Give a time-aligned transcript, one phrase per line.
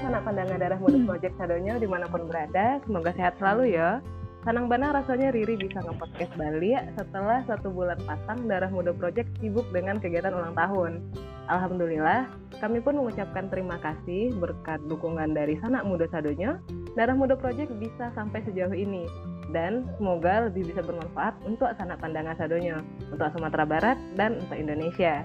[0.00, 4.00] sanak pandangan darah muda Project Sadonyo di mana pun berada, semoga sehat selalu ya.
[4.42, 9.62] Senang banget rasanya Riri bisa nge-podcast Bali setelah satu bulan pasang Darah Muda Project sibuk
[9.70, 10.98] dengan kegiatan ulang tahun.
[11.46, 12.26] Alhamdulillah,
[12.58, 16.58] kami pun mengucapkan terima kasih berkat dukungan dari Sanak Muda Sadonyo,
[16.98, 19.06] Darah Muda Project bisa sampai sejauh ini.
[19.54, 22.82] Dan semoga lebih bisa bermanfaat untuk sanak pandangan Sadonyo,
[23.14, 25.22] untuk Sumatera Barat, dan untuk Indonesia.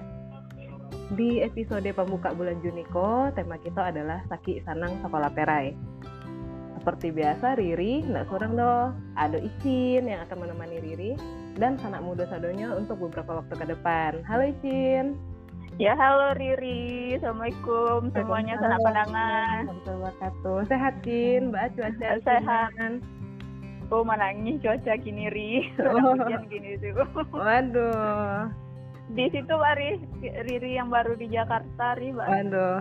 [1.08, 5.72] Di episode pembuka bulan Juniko, tema kita adalah Saki Sanang Sekolah Perai.
[6.76, 11.12] Seperti biasa, Riri, nggak kurang dong, ada Icin yang akan menemani Riri,
[11.56, 14.20] dan sanak muda Sadonyo untuk beberapa waktu ke depan.
[14.28, 15.16] Halo Icin.
[15.80, 17.16] Ya, halo Riri.
[17.16, 19.62] Assalamualaikum semuanya sanak pandangan.
[19.88, 20.68] Wabarakatuh.
[20.68, 21.48] Sehat, Cin?
[21.48, 23.00] Mbak cuaca Sehat.
[23.88, 25.72] Oh, menangis cuaca gini, Ri.
[25.80, 26.12] Oh.
[26.20, 27.00] Hujan gini tuh.
[27.32, 28.67] Waduh
[29.12, 32.28] di situ Ari Riri yang baru di Jakarta Ri Mbak.
[32.28, 32.76] Waduh.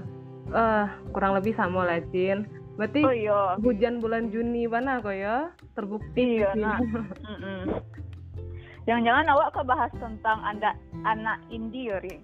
[0.48, 2.47] Uh, kurang lebih sama lah Cin.
[2.78, 3.42] Berarti oh, iya.
[3.59, 5.50] hujan bulan Juni mana kok ya?
[5.73, 6.45] Terbukti.
[6.45, 6.78] Iya, nah.
[8.88, 10.72] Jangan-jangan awak ke bahas tentang anda
[11.03, 12.22] anak indie ya, Ri?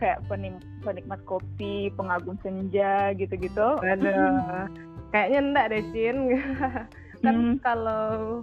[0.00, 3.76] Kayak penik penikmat kopi, pengagum senja gitu-gitu.
[3.84, 4.70] Aduh.
[5.12, 6.16] Kayaknya enggak deh, Cin.
[7.20, 7.60] kan hmm.
[7.60, 8.40] kalau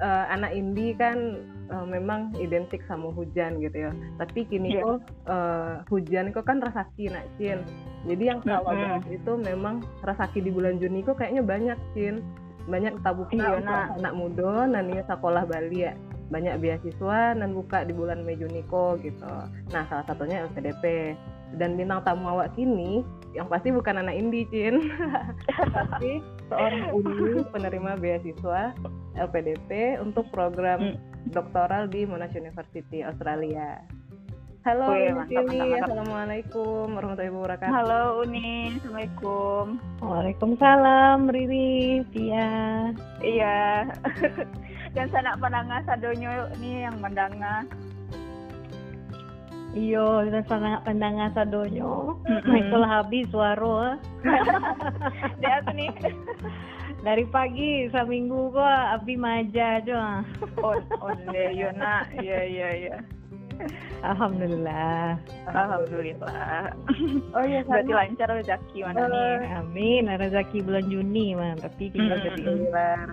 [0.00, 3.92] uh, anak indie kan uh, memang identik sama hujan gitu ya.
[4.18, 4.82] Tapi kini yeah.
[4.82, 7.62] kok uh, hujan kok kan rasaki nak Cin.
[8.04, 9.16] Jadi yang kalau mm -hmm.
[9.16, 12.24] itu memang rasaki di bulan Juni kok kayaknya banyak Cin.
[12.64, 13.92] Banyak tabuk iya, nah.
[14.00, 15.92] anak muda nania sekolah Bali ya.
[16.32, 19.28] Banyak beasiswa dan buka di bulan Mei Juni kok gitu.
[19.68, 21.12] Nah salah satunya LPDP
[21.60, 24.90] dan bintang tamu awak kini yang pasti bukan anak indie Cin
[25.74, 26.22] tapi
[26.52, 28.76] seorang uni penerima beasiswa
[29.16, 33.80] LPDP untuk program hmm doktoral di Monash University Australia.
[34.64, 37.68] Halo Wih, Uni Assalamualaikum warahmatullahi wabarakatuh.
[37.72, 39.64] Halo Uni, Assalamualaikum.
[40.00, 42.48] Waalaikumsalam Riri, Tia.
[43.20, 43.92] Iya.
[44.96, 47.68] Dan sanak pandangan sadonyo ini yang mendanga.
[49.74, 52.22] Iyo, dan sanak pandangan sadonyo.
[52.22, 52.60] Mm-hmm.
[52.62, 53.98] Itulah habis suara.
[55.42, 55.90] Dia nih
[57.04, 60.24] dari pagi seminggu gua api maja aja
[60.64, 62.96] oh oh iya nak iya iya iya
[64.10, 65.16] Alhamdulillah.
[65.48, 66.76] Alhamdulillah.
[67.32, 69.34] Oh iya, berarti lancar rezeki mana uh, nih?
[69.60, 73.06] Amin, rezeki bulan Juni man, tapi kita jadi bulan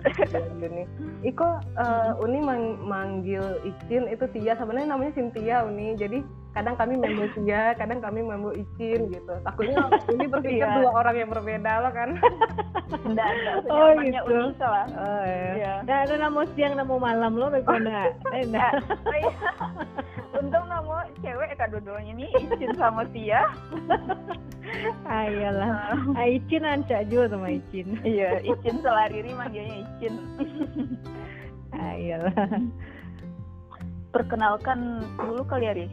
[0.60, 0.82] Juni.
[1.24, 1.48] Iko
[1.78, 5.94] uh, Uni mang manggil Icin itu Tia sebenarnya namanya Cynthia Uni.
[5.96, 6.20] Jadi
[6.52, 9.32] kadang kami membo Tia, kadang kami membo Icin gitu.
[9.46, 10.76] Takutnya Uni berpikir iya.
[10.82, 12.10] dua orang yang berbeda loh kan.
[13.08, 13.54] Enggak, enggak.
[13.70, 14.20] Oh gitu.
[14.28, 14.86] Uni salah.
[14.92, 15.50] Oh iya.
[15.56, 15.74] iya.
[15.86, 18.12] Nah, ada nama siang, nama malam lo bagaimana?
[18.34, 18.72] Enak.
[18.92, 19.32] Oh, iya
[21.22, 23.46] cewek kak dua-duanya nih Icin sama Tia
[25.06, 27.98] ayolah ah, Icin anca juga sama Icin.
[28.06, 30.14] Iya Icin selariri manggilnya Icin.
[31.72, 32.36] Ayolah
[34.12, 35.86] perkenalkan dulu kali ya Ri?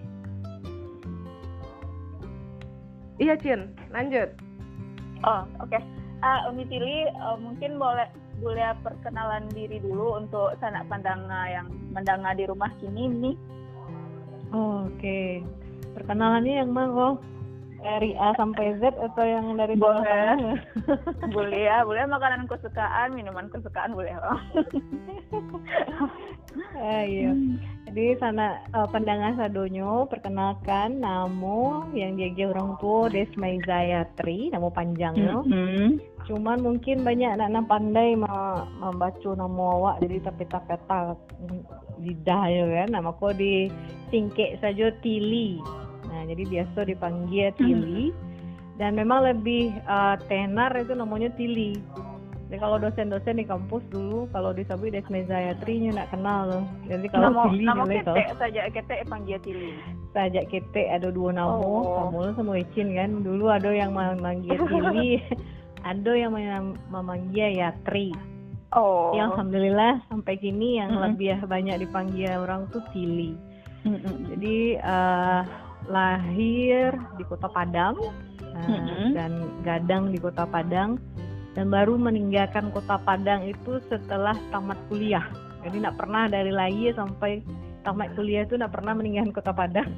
[3.19, 3.72] Iya Cin.
[3.91, 4.29] Lanjut.
[5.23, 5.72] Oh oke.
[5.72, 5.81] Okay.
[6.23, 8.07] uh, Umi Tili uh, mungkin boleh
[8.39, 13.35] boleh perkenalan diri dulu untuk sanak pandanga yang mendanga di rumah kini nih
[14.49, 14.97] Oh, Oke.
[14.97, 15.29] Okay.
[15.93, 17.15] Perkenalannya yang mana kok?
[17.79, 20.59] Dari A sampai Z atau yang dari boleh?
[21.35, 24.39] boleh ya, boleh makanan kesukaan, minuman kesukaan boleh loh.
[26.75, 27.31] eh, iya.
[27.89, 35.41] Jadi sana uh, pandangan sadonyo perkenalkan namo yang dia orang tua Desmai Zayatri, nama panjangnya.
[35.41, 35.88] Mm -hmm.
[36.29, 41.17] Cuman mungkin banyak anak-anak pandai membaca nama awak jadi tapi tak kata
[41.97, 42.94] lidah ya kan.
[42.94, 43.73] Nama kau di
[44.13, 45.57] singkek saja Tili.
[46.13, 48.13] Nah jadi biasa dipanggil Tili.
[48.77, 51.73] Dan memang lebih uh, tenar itu namanya Tili
[52.49, 56.65] jadi kalau dosen-dosen di kampus dulu kalau di Sabi Desmezayatri nya nak kenal loh.
[56.89, 59.77] Jadi kalau nama, Tili nama kete saja kete panggil Tili.
[60.17, 62.09] Saja kete ada dua nama, oh.
[62.09, 63.21] kamu sama Icin kan.
[63.21, 65.21] Dulu ada yang memanggil Tili,
[65.94, 66.33] ada yang
[66.89, 68.18] memanggil Yatri.
[68.74, 69.13] Oh.
[69.13, 71.06] Yang alhamdulillah sampai kini yang mm -hmm.
[71.06, 73.38] lebih banyak dipanggil orang tuh Tili.
[73.85, 74.15] Mm -hmm.
[74.33, 75.41] Jadi uh,
[75.85, 77.94] lahir di Kota Padang
[78.41, 79.09] uh, mm -hmm.
[79.13, 79.31] dan
[79.62, 80.97] gadang di Kota Padang
[81.57, 85.25] dan baru meninggalkan Kota Padang itu setelah tamat kuliah.
[85.66, 87.44] Jadi tidak pernah dari lahir sampai
[87.81, 89.90] tamat kuliah itu tidak pernah meninggalkan Kota Padang.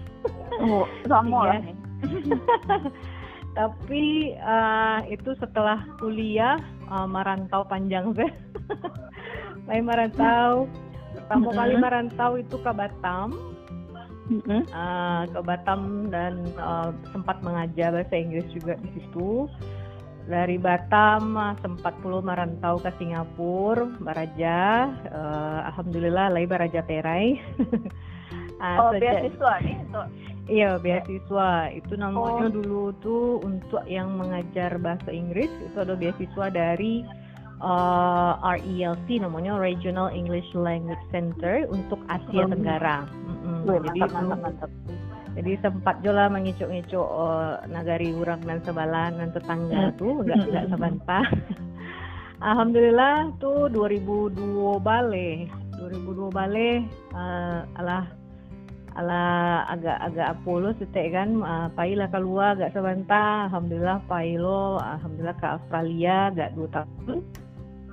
[0.61, 1.59] Oh, sama ya.
[3.59, 6.55] Tapi uh, itu setelah kuliah
[6.87, 8.31] uh, merantau panjang sih.
[9.67, 10.71] Saya merantau.
[11.11, 11.57] Pertama mm -hmm.
[11.59, 13.51] kali merantau itu ke Batam.
[14.31, 14.61] -hmm.
[14.71, 19.51] uh, ke Batam dan uh, sempat mengajar bahasa Inggris juga di situ.
[20.29, 24.89] Dari Batam sempat puluh merantau ke Singapura, Baraja.
[25.09, 27.39] Uh, Alhamdulillah, lagi Baraja Perai.
[28.61, 29.77] uh, oh, beasiswa nih?
[30.51, 31.71] Iya, beasiswa.
[31.71, 32.53] Itu namanya oh.
[32.53, 37.05] dulu tuh untuk yang mengajar bahasa Inggris, itu ada beasiswa dari
[37.61, 43.05] uh, RELC, namanya Regional English Language Center untuk Asia Tenggara.
[43.05, 43.79] Mm -hmm.
[43.85, 45.10] Jadi mantap, mantap, mantap.
[45.31, 49.95] Jadi sempat juga mengicuk-ngicuk uh, nagari urang dan sebalan dan tetangga hmm.
[49.95, 51.25] tuh nggak nggak sebantah.
[52.41, 55.45] Alhamdulillah tuh 2002 bale,
[55.77, 56.69] 2002 bale
[57.13, 58.05] uh, alah
[58.99, 59.23] ala
[59.71, 66.49] agak-agak Apollo setek kan uh, pailah keluar agak sebantah alhamdulillah pailo alhamdulillah ke Australia agak
[66.59, 67.23] dua tahun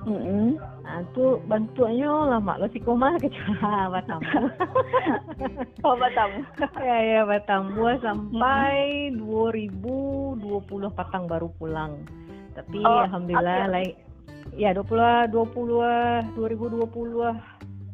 [0.09, 0.49] Mm -hmm.
[0.81, 3.29] Nah, tu bantuannya lama si koma ke
[3.93, 4.19] Batam.
[5.85, 6.29] oh Batam.
[6.89, 7.77] ya ya Batam.
[7.77, 10.33] Gua sampai mm -hmm.
[10.41, 12.01] 2020 patang baru pulang.
[12.57, 13.73] Tapi oh, alhamdulillah okay.
[13.73, 13.95] like
[14.57, 16.89] ya 20 20 2020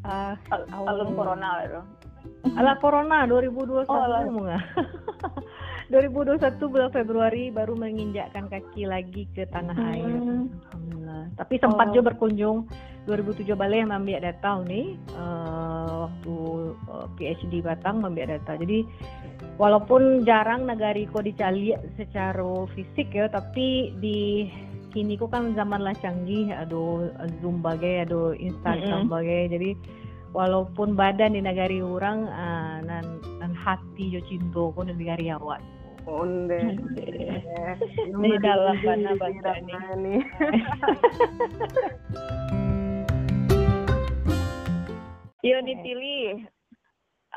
[0.08, 0.34] uh,
[0.72, 1.82] awal corona itu.
[2.56, 4.64] Ala corona 2021 oh, enggak?
[5.90, 10.50] 2021 bulan Februari baru menginjakkan kaki lagi ke tanah hmm.
[11.36, 11.94] Tapi sempat oh.
[11.94, 12.68] juga berkunjung
[13.06, 16.36] 2007 balik yang ambil data nih uh, waktu
[16.90, 18.58] uh, PhD Batang ambil data.
[18.58, 18.86] Jadi
[19.62, 24.50] walaupun jarang negari kok dicari secara fisik ya, tapi di
[24.96, 27.12] kini kok kan zaman lah canggih, ada
[27.44, 29.16] Zoom bagai, ada Instagram mm -hmm.
[29.16, 29.42] bagai.
[29.52, 29.70] Jadi
[30.36, 35.64] walaupun badan di negari orang uh, nan nan hati jo cinta ko di negari awak
[36.06, 36.62] onde
[38.22, 40.16] di dalam mana bangsa ini
[45.46, 46.42] Yo dipilih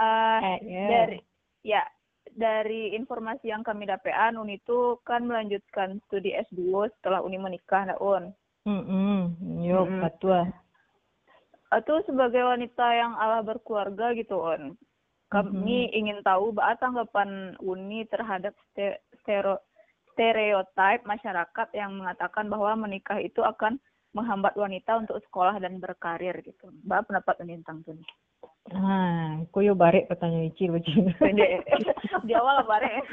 [0.01, 0.89] uh, eh, yeah.
[0.89, 1.21] dari
[1.61, 1.85] ya
[2.33, 8.01] dari informasi yang kami dapatkan Uni itu kan melanjutkan studi S2 setelah Uni menikah, nak
[8.01, 8.33] Un.
[8.65, 9.21] Mm -hmm.
[9.61, 10.49] Yo, mm -hmm.
[11.69, 14.73] itu sebagai wanita yang Allah berkeluarga gitu on
[15.29, 15.99] kami mm-hmm.
[15.99, 18.57] ingin tahu apa tanggapan Uni terhadap
[19.21, 19.61] stero,
[20.17, 23.77] stereotip masyarakat yang mengatakan bahwa menikah itu akan
[24.17, 26.73] menghambat wanita untuk sekolah dan berkarir gitu.
[26.89, 28.09] Mbak pendapat Uni tentang itu nih?
[28.69, 31.13] Ah, yo barek pertanyaan Ici begini.
[32.29, 33.05] Di awal barek.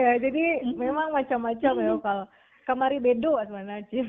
[0.00, 0.44] ya, jadi
[0.76, 2.24] memang macam-macam ya kalau
[2.64, 4.08] kamari bedo sebenarnya Cil.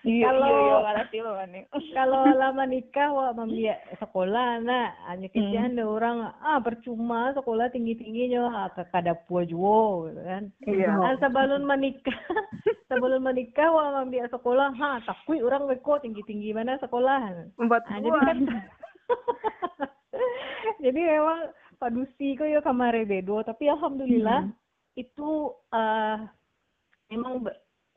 [0.00, 0.76] Iya, kalau iya,
[1.12, 1.64] iya,
[1.96, 5.84] kalau lama nikah wah membiak sekolah nak hanya kesian hmm.
[5.84, 6.32] orang.
[6.40, 10.44] Ah percuma sekolah tinggi tingginya ah kada puas juga gitu kan.
[10.64, 10.88] Iya.
[10.96, 12.16] nah, sebelum menikah
[12.88, 17.52] sebelum menikah wah membiak sekolah ha takui orang beko tinggi tinggi mana sekolah.
[17.60, 18.38] Empat nah, jadi kan
[20.84, 21.40] jadi memang
[21.76, 24.56] padusi kok ya kamare bedo tapi alhamdulillah hmm.
[24.96, 26.24] itu uh,
[27.12, 27.44] memang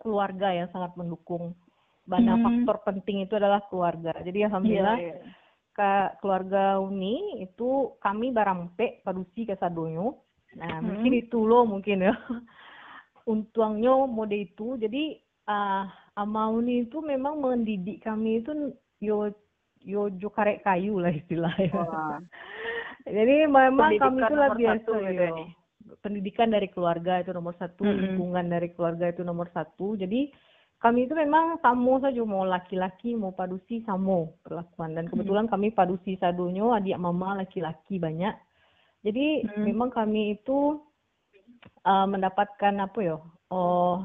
[0.03, 1.55] keluarga yang sangat mendukung
[2.03, 2.44] Bana hmm.
[2.44, 4.11] faktor penting itu adalah keluarga.
[4.19, 5.33] Jadi alhamdulillah yeah, yeah.
[5.71, 10.19] ke keluarga Uni itu kami barampe padusi ke sadonyo.
[10.59, 10.83] Nah, hmm.
[10.83, 12.13] mungkin itu loh mungkin ya.
[13.31, 14.75] Untuangnya mode itu.
[14.75, 15.15] Jadi
[15.47, 15.88] uh,
[16.19, 18.51] ama Uni itu memang mendidik kami itu
[19.00, 19.31] yo
[19.79, 21.71] yo jo karek kayu lah istilahnya.
[21.71, 22.19] Oh.
[23.07, 25.38] Jadi memang Pendidikan kami itu luar biasa gitu yo.
[26.00, 28.00] Pendidikan dari keluarga itu nomor satu, -hmm.
[28.00, 29.95] lingkungan dari keluarga itu nomor satu.
[29.95, 30.31] Jadi
[30.83, 34.91] kami itu memang samo saja mau laki-laki mau padusi samo perlakuan.
[34.99, 35.53] Dan kebetulan hmm.
[35.55, 38.35] kami padusi sadonyo adik mama laki-laki banyak.
[39.07, 39.63] Jadi hmm.
[39.63, 40.83] memang kami itu
[41.87, 43.15] uh, mendapatkan apa ya
[43.55, 44.03] oh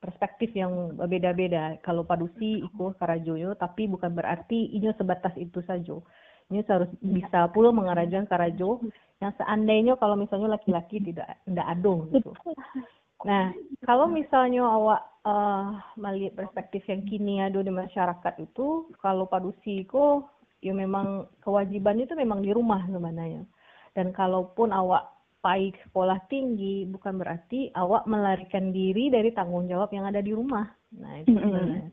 [0.00, 1.76] perspektif yang berbeda-beda.
[1.84, 6.00] Kalau padusi ikut karajoyo tapi bukan berarti ini sebatas itu saja.
[6.48, 8.80] Ini harus bisa pula mengarajan karajo
[9.20, 12.32] yang seandainya kalau misalnya laki-laki tidak tidak adong gitu
[13.24, 13.50] nah
[13.84, 20.30] kalau misalnya awak uh, melihat perspektif yang kini ada di masyarakat itu kalau padusi kok
[20.64, 23.44] ya memang kewajiban itu memang di rumah sebenarnya.
[23.92, 25.12] Dan kalaupun awak
[25.44, 30.64] baik sekolah tinggi bukan berarti awak melarikan diri dari tanggung jawab yang ada di rumah.
[30.96, 31.92] Nah itu sebenarnya.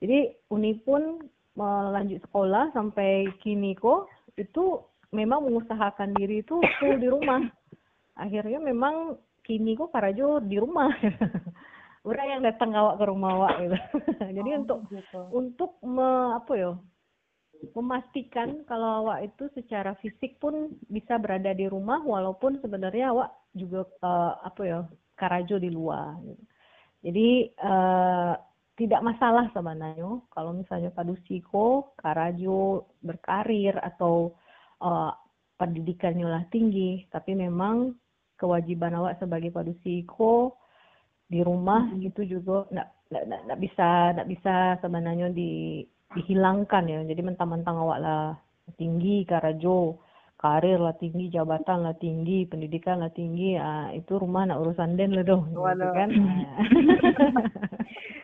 [0.00, 1.20] Jadi uni pun
[1.52, 4.08] melanjut sekolah sampai kini kok
[4.40, 4.80] itu
[5.12, 7.44] memang mengusahakan diri itu full di rumah.
[8.16, 10.92] Akhirnya memang kini kok karajo di rumah
[12.08, 13.78] orang yang datang awak ke rumah awak gitu
[14.36, 15.20] jadi oh, untuk gitu.
[15.32, 16.72] untuk me, apa ya
[17.74, 23.88] memastikan kalau awak itu secara fisik pun bisa berada di rumah walaupun sebenarnya awak juga
[24.04, 24.80] uh, apa ya
[25.18, 26.44] karajo di luar gitu.
[27.02, 27.28] jadi
[27.64, 28.34] uh,
[28.78, 34.38] tidak masalah sebenarnya kalau misalnya padusiko karajo berkarir atau
[34.78, 35.10] uh,
[35.58, 37.98] pendidikannya lah tinggi tapi memang
[38.38, 40.54] kewajiban awak sebagai padusiko
[41.26, 42.70] di rumah gitu juga.
[42.70, 45.82] Nggak nggak nggak bisa nggak bisa sebenarnya di
[46.14, 47.02] dihilangkan ya.
[47.04, 48.24] Jadi mentang-mentang awak lah
[48.78, 49.98] tinggi karajo
[50.38, 55.18] karir lah tinggi jabatan lah tinggi pendidikan lah tinggi ah, itu rumah nak urusan den
[55.18, 56.08] lah dong gitu kan.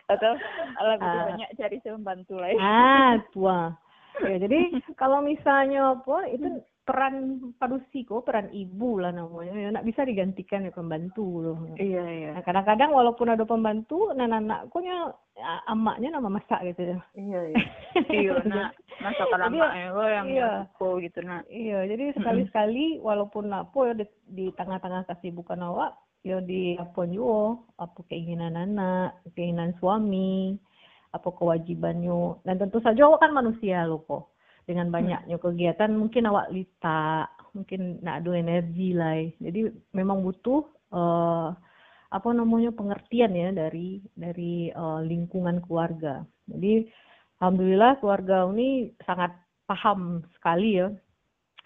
[0.05, 0.37] Atau
[0.85, 1.25] lebih Ah.
[1.33, 2.55] banyak cari pembantu lain.
[2.61, 3.73] ah tua.
[4.23, 6.47] Ya jadi kalau misalnya apa itu
[6.85, 12.29] peran padusiko peran ibu lah namanya ya nak bisa digantikan ya pembantu loh iya iya
[12.35, 15.07] Nah, kadang-kadang walaupun ada pembantu, nah anakku nya
[15.65, 16.99] amaknya nama masak gitu ya.
[17.17, 17.63] iya iya
[18.11, 20.51] iya nak masakan Jadi, anaknya lo yang iya.
[20.69, 25.95] suko gitu nak Iya, jadi sekali-sekali walaupun apa ya di, di tengah-tengah kesibukan awak,
[26.27, 30.59] ya di apa juga, apa keinginan anak, keinginan suami,
[31.15, 32.43] apa kewajibannya.
[32.43, 34.34] Dan tentu saja awak kan manusia loh kok.
[34.65, 39.21] Dengan banyaknya kegiatan mungkin awak lita, mungkin nak ada energi lah.
[39.37, 41.49] Jadi memang butuh eh,
[42.09, 46.25] apa namanya pengertian ya dari dari eh, lingkungan keluarga.
[46.49, 46.89] Jadi
[47.39, 49.31] alhamdulillah keluarga ini sangat
[49.65, 50.87] paham sekali ya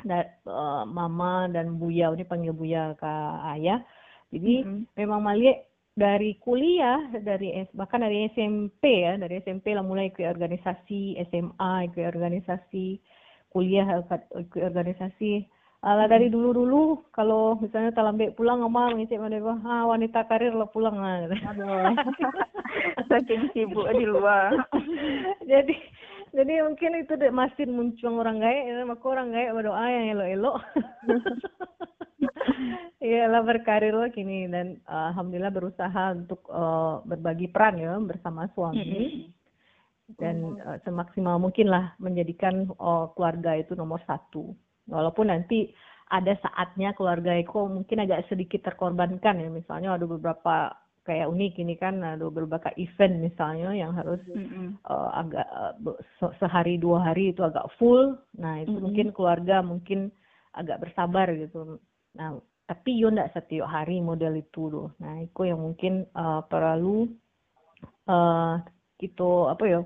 [0.03, 3.11] da, eh, mama dan buya ini panggil buya ke
[3.59, 3.83] ayah
[4.31, 4.81] jadi Mhm.
[4.95, 5.68] memang Malik
[5.99, 12.07] dari kuliah dari bahkan dari SMP ya dari SMP lah mulai ikut organisasi SMA ikut
[12.07, 13.03] organisasi
[13.51, 15.43] kuliah ikut ikut organisasi.
[15.79, 20.99] Alah dari dulu-dulu kalau misalnya talambek pulang mama ngecek mana ah wanita karir lah pulang.
[20.99, 21.95] Lah aduh.
[23.09, 24.55] Saking sibuk di luar.
[25.51, 25.75] Jadi
[26.35, 30.57] jadi mungkin itu dek masih muncul orang gaek ya maka orang gaek berdoa yang elok-elok.
[32.99, 38.51] Iya lah berkarir lah kini dan uh, alhamdulillah berusaha untuk uh, berbagi peran ya bersama
[38.51, 39.23] suami.
[40.19, 44.51] Dan uh, semaksimal mungkin lah menjadikan uh, keluarga itu nomor satu.
[44.91, 45.71] Walaupun nanti
[46.11, 49.47] ada saatnya keluarga itu mungkin agak sedikit terkorbankan ya.
[49.47, 50.75] Misalnya ada beberapa
[51.07, 54.77] kayak unik ini kan ada beberapa event misalnya yang harus Mm-mm.
[54.85, 58.19] uh, agak uh, sehari dua hari itu agak full.
[58.37, 58.83] Nah itu Mhm.
[58.83, 60.13] mungkin keluarga mungkin
[60.53, 61.79] agak bersabar gitu.
[62.15, 62.37] Nah
[62.69, 64.89] tapi yo ndak setiap hari model itu loh.
[65.01, 67.09] Nah itu yang mungkin uh, perlu
[68.05, 68.61] uh,
[69.01, 69.81] gitu apa ya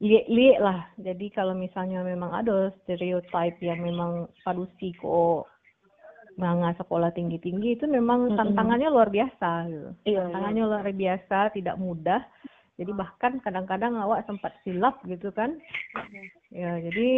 [0.00, 0.78] lihat-lihat lah.
[0.96, 5.44] Jadi kalau misalnya memang ada stereotip yang memang padusi kok
[6.40, 10.20] manga sekolah tinggi-tinggi itu memang tantangannya luar biasa gitu iya iya.
[10.24, 12.24] tantangannya luar biasa tidak mudah
[12.80, 15.60] jadi bahkan kadang-kadang awak sempat silap gitu kan
[16.48, 17.08] ya jadi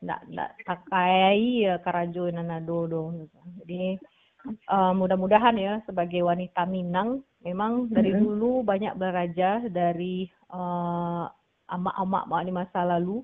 [0.00, 3.38] ndak ndak takai ya karajo nanado dong gitu.
[3.60, 4.00] jadi
[4.48, 8.20] eh, mudah-mudahan ya sebagai wanita Minang memang dari Mhm.
[8.24, 11.24] dulu banyak belajar dari eh,
[11.70, 13.20] amak-amak mak di masa lalu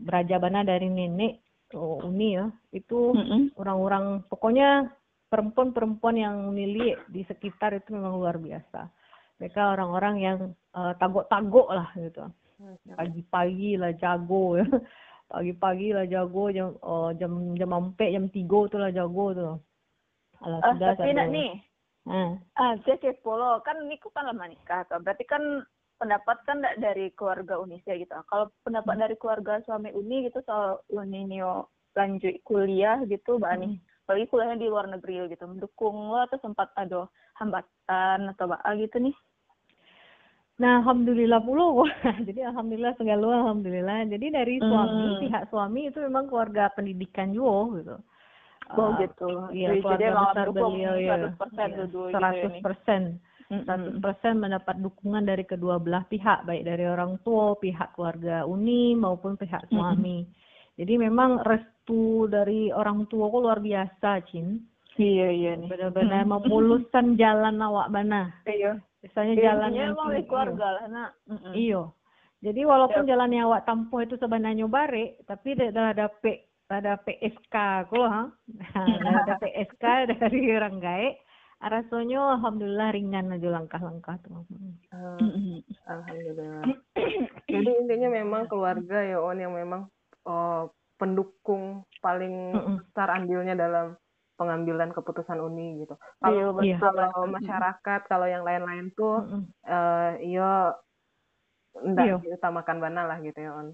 [0.00, 1.43] belajar bana dari nenek
[1.74, 3.12] oh, uni ya itu
[3.58, 4.88] orang-orang pokoknya
[5.28, 8.86] perempuan-perempuan yang milik di sekitar itu memang luar biasa.
[9.42, 12.30] Mereka orang-orang yang eh, tagok-tagok lah gitu.
[12.94, 14.66] Pagi-pagi lah jago ya.
[15.34, 19.50] Pagi-pagi lah jago jam oh, jam jam empat jam tiga tu lah jago tu.
[20.44, 21.10] Alah Ah, sudah tapi
[22.04, 22.36] Ha.
[22.60, 25.40] ah saya kepo lo kan niku kan lama nikah kan berarti kan
[25.94, 31.24] pendapat kan dari keluarga Unisya gitu kalau pendapat dari keluarga suami Uni gitu soal Uni
[31.24, 36.36] Nio lanjut kuliah gitu mbak Ani apalagi kuliahnya di luar negeri gitu mendukung lo atau
[36.42, 37.06] sempat ada
[37.38, 39.14] hambatan atau apa gitu nih
[40.54, 41.82] Nah, alhamdulillah pula.
[42.30, 44.06] Jadi alhamdulillah segala alhamdulillah.
[44.06, 45.18] Jadi dari suami, Hmm.
[45.18, 47.96] pihak suami itu memang keluarga pendidikan juga gitu.
[48.78, 49.30] Oh Ah, gitu.
[49.50, 51.10] Iya, Jadi keluarga besar beliau ya.
[51.18, 52.60] 100% Iya, dulu gitu 100 ini.
[52.62, 53.02] persen.
[53.18, 53.33] Mm-mm.
[53.62, 54.02] 100%
[54.42, 59.70] mendapat dukungan dari kedua belah pihak, baik dari orang tua, pihak keluarga Uni maupun pihak
[59.70, 60.26] suami.
[60.74, 64.58] Jadi memang restu dari orang tua kok luar biasa, Cin.
[64.98, 65.70] Iya iya nih.
[65.70, 68.34] Benar-benar memuluskan jalan awak bana.
[68.46, 68.82] Iya.
[69.02, 71.10] Misalnya Jalan jalan yang tinggi- keluarga lah nak.
[71.54, 71.82] Iya.
[72.44, 73.10] Jadi walaupun Yap.
[73.14, 77.56] jalan yang awak tempuh itu sebenarnya bare, tapi dah dah ada PSK
[77.88, 78.22] kok, ha.
[79.24, 81.14] Ada PSK dari orang gaek.
[81.62, 84.42] Rasanya alhamdulillah ringan aja langkah-langkah tuh.
[84.94, 85.60] Ah, Mm-mm.
[85.84, 86.64] alhamdulillah
[87.44, 89.90] jadi intinya memang keluarga ya on yang memang
[90.24, 90.62] eh,
[90.96, 92.54] pendukung paling
[92.88, 93.98] besar andilnya dalam
[94.38, 95.94] pengambilan keputusan uni gitu
[96.24, 96.76] Iya kalau Iya.
[96.78, 99.22] kalau masyarakat kalau yang lain-lain tuh
[99.66, 100.74] eh iya
[101.74, 101.82] Iya.
[101.82, 103.68] enggak diutamakan bana lah gitu ya on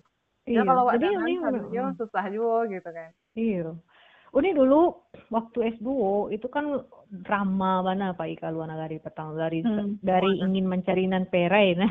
[0.49, 0.61] Iya.
[0.61, 3.71] ya kalau ini sebenarnya mm, susah juga gitu kan iya.
[4.31, 4.95] Uni dulu
[5.35, 5.91] waktu S2
[6.31, 9.99] itu kan drama mana Pak Ika luar negeri petang dari Hmm.
[10.03, 11.91] dari ingin mencari nan perai nah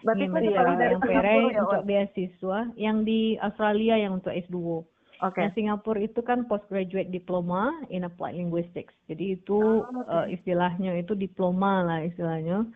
[0.00, 4.84] berarti ingin mencari yang perai ya untuk beasiswa yang di Australia yang untuk S2
[5.22, 5.40] Oke.
[5.40, 5.46] Okay.
[5.46, 8.92] Nah, Singapura itu kan postgraduate diploma in applied linguistics.
[9.06, 10.10] Jadi itu oh, okay.
[10.10, 12.66] uh, istilahnya itu diploma lah istilahnya.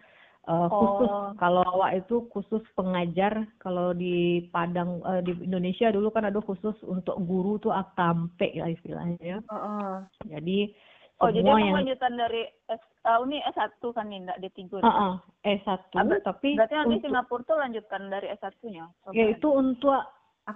[0.49, 1.37] Uh, khusus oh.
[1.37, 6.73] kalau awak itu khusus pengajar kalau di Padang uh, di Indonesia dulu kan ada khusus
[6.88, 9.38] untuk guru tuh aktampe lah istilahnya ya.
[9.45, 9.93] Uh -uh.
[10.25, 10.73] Jadi
[11.19, 11.75] Oh, jadi yang...
[11.75, 14.71] lanjutan dari S, uh, ini S1 kan nih, enggak D3.
[14.71, 17.05] Uh, uh, S1, ah, tapi berarti nanti untuk...
[17.11, 18.85] Singapura tuh lanjutkan dari S1-nya.
[19.11, 19.99] Ya, itu untuk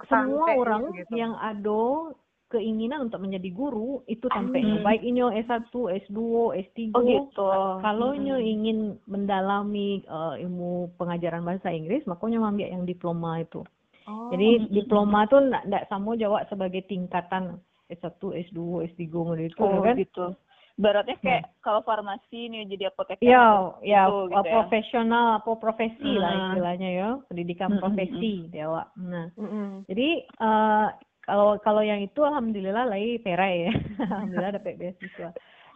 [0.06, 1.18] semua orang gitu.
[1.18, 2.14] yang ada
[2.52, 4.84] keinginan untuk menjadi guru itu sampai hmm.
[4.84, 6.20] baik inyo S1, S2,
[6.68, 6.78] S3.
[6.92, 7.48] Oh gitu.
[7.80, 8.36] Kalau hmm.
[8.36, 8.78] ingin
[9.08, 13.64] mendalami uh, ilmu pengajaran bahasa Inggris, makanya ambil yang diploma itu.
[14.04, 14.28] Oh.
[14.34, 17.56] Jadi diploma tuh enggak sama jawab sebagai tingkatan
[17.88, 18.20] S1,
[18.52, 18.60] S2,
[18.92, 19.00] S3
[19.48, 19.96] gitu oh, kan.
[19.96, 20.36] gitu.
[20.80, 21.52] Beratnya kayak hmm.
[21.60, 23.20] kalau farmasi nih jadi apoteker.
[23.20, 26.20] Ya, ya, gitu, gitu profesional, apa profesi hmm.
[26.20, 27.80] lah istilahnya ya, pendidikan hmm.
[27.80, 28.48] profesi hmm.
[28.48, 28.84] Dewa.
[28.96, 29.84] Nah, hmm.
[29.84, 30.08] jadi
[30.40, 30.88] uh,
[31.22, 33.72] kalau kalau yang itu alhamdulillah lagi perai ya,
[34.10, 35.30] alhamdulillah dapat beasiswa.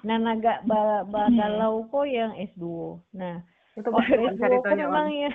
[0.07, 1.89] Nah, naga ba, bagalau hmm.
[1.91, 2.65] kok yang S2.
[3.17, 3.43] Nah,
[3.75, 5.31] itu S2 kok memang ya.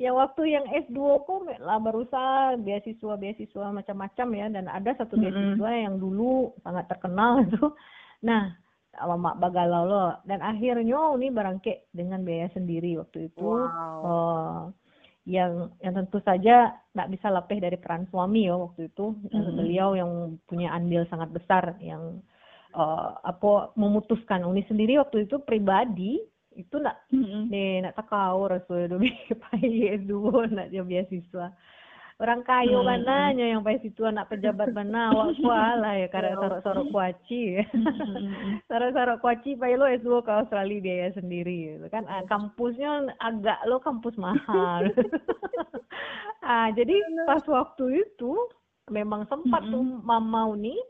[0.00, 0.96] ya waktu yang S2
[1.28, 5.84] kok lah berusaha beasiswa beasiswa macam-macam ya dan ada satu beasiswa mm -hmm.
[5.84, 7.68] yang dulu sangat terkenal itu
[8.20, 8.52] Nah,
[9.00, 13.40] Mak Bagalau lo dan akhirnya ini berangkit dengan biaya sendiri waktu itu.
[13.40, 14.00] Wow.
[14.04, 14.60] Uh,
[15.28, 19.16] yang yang tentu saja tidak bisa lebih dari peran suami ya waktu itu.
[19.28, 19.56] Mm-hmm.
[19.56, 20.10] Beliau yang
[20.48, 22.24] punya andil sangat besar yang
[22.74, 26.18] uh, apa memutuskan Uni sendiri waktu itu pribadi
[26.56, 27.86] itu nak mm-hmm.
[27.86, 28.90] nak takau rasul
[29.46, 31.54] pakai dulu nak dia beasiswa
[32.20, 32.86] orang kayu hmm.
[32.86, 37.64] mananya yang pas itu anak pejabat mana awak kuala ya karena sorok-sorok kuaci ya.
[38.68, 42.04] Sorok-sorok kuaci pak lo itu ke Australia biaya sendiri gitu kan.
[42.06, 44.86] Ah, kampusnya agak lo kampus mahal.
[46.40, 46.96] Ah jadi
[47.28, 48.32] pas waktu itu
[48.88, 50.80] memang sempat tuh mama nih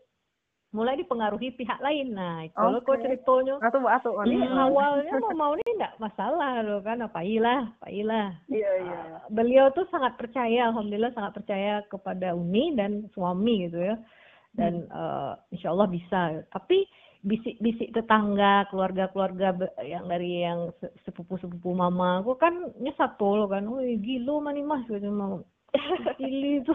[0.70, 2.14] mulai dipengaruhi pihak lain.
[2.14, 2.94] Nah, kalau okay.
[2.94, 7.88] kok ceritanya, atau ini awalnya mau mau ini enggak masalah loh kan, apa ilah, apa
[7.90, 8.30] ilah.
[8.46, 9.00] Iya iya.
[9.02, 13.98] Uh, beliau tuh sangat percaya, alhamdulillah sangat percaya kepada Uni dan suami gitu ya,
[14.54, 14.94] dan hmm.
[14.94, 16.20] uh, insya Allah bisa.
[16.54, 16.86] Tapi
[17.20, 19.52] bisik-bisik tetangga, keluarga-keluarga
[19.84, 20.72] yang dari yang
[21.04, 25.44] sepupu-sepupu mama, aku kan nyesatu loh kan, wih gilo mani mas gitu mau
[26.18, 26.74] pilih itu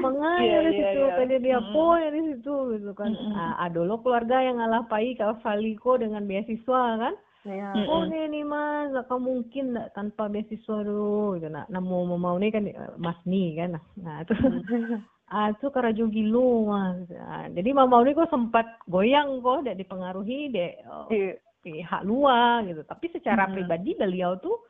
[0.00, 1.40] mengalir yeah, di situ yeah, yeah.
[1.40, 1.70] dia mm.
[1.72, 3.32] poin di situ gitu kan mm -hmm.
[3.32, 7.74] nah, ada lo keluarga yang ngalah pai kalau Faliko dengan beasiswa kan Ya.
[7.90, 11.50] Oh nih nih mas, gak mungkin gak tanpa beasiswa dulu, gitu.
[11.50, 12.62] Nah, namu mau nih kan
[13.02, 14.30] mas nih kan, nah itu,
[15.34, 17.02] ah itu karajo gilo mas.
[17.10, 21.34] Nah, jadi mau nih kok sempat goyang kok, tidak dipengaruhi deh oh, yeah.
[21.66, 22.86] pihak luar gitu.
[22.86, 23.54] Tapi secara hmm.
[23.58, 24.62] pribadi beliau tuh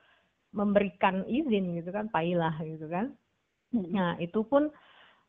[0.57, 3.13] memberikan izin gitu kan, pailah gitu kan.
[3.73, 4.69] Nah, itu pun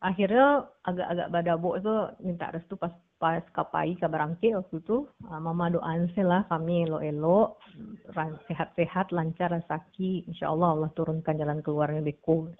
[0.03, 2.91] akhirnya agak-agak badabo itu minta restu pas
[3.23, 5.07] pas kapai kabarangke waktu itu.
[5.23, 7.55] Uh, mama doain lah kami lo elo
[8.51, 10.27] sehat-sehat lancar rezeki.
[10.27, 12.51] Insya Allah Allah turunkan jalan keluarnya beku.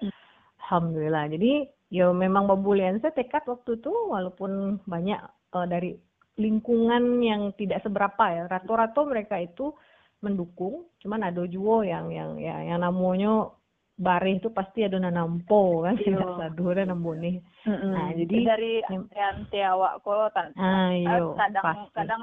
[0.64, 1.28] Alhamdulillah.
[1.36, 5.20] Jadi ya memang babulian saya tekad waktu itu walaupun banyak
[5.52, 6.00] uh, dari
[6.40, 8.48] lingkungan yang tidak seberapa ya.
[8.48, 9.76] Rato-rato mereka itu
[10.24, 10.88] mendukung.
[11.04, 13.52] Cuman ada juga yang yang ya, yang namanya
[13.94, 15.96] bareh itu pasti ada nanampo kan?
[15.98, 17.92] Tidak sadu dan nambone mm -hmm.
[17.94, 21.94] nah jadi dari yang tiawak kok tan ah, iyo, kadang pasti.
[21.96, 22.22] kadang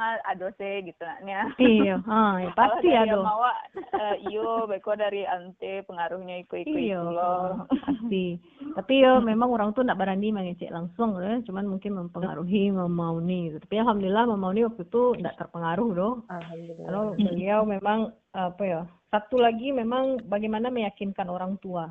[0.61, 3.53] gitu nya iya ah, ya, pasti ada mawa
[3.95, 7.67] uh, iyo beko dari ante pengaruhnya iko iko iyo loh.
[7.69, 8.39] pasti.
[8.77, 11.41] Tapi yo memang orang tuh tidak berani mengecek langsung ya.
[11.47, 13.59] Cuman mungkin mempengaruhi mau nih gitu.
[13.67, 16.15] tapi alhamdulillah mau nih waktu itu tidak terpengaruh loh.
[16.31, 16.87] Alhamdulillah.
[16.87, 17.99] Kalau beliau memang
[18.31, 21.91] apa ya satu lagi memang bagaimana meyakinkan orang tua.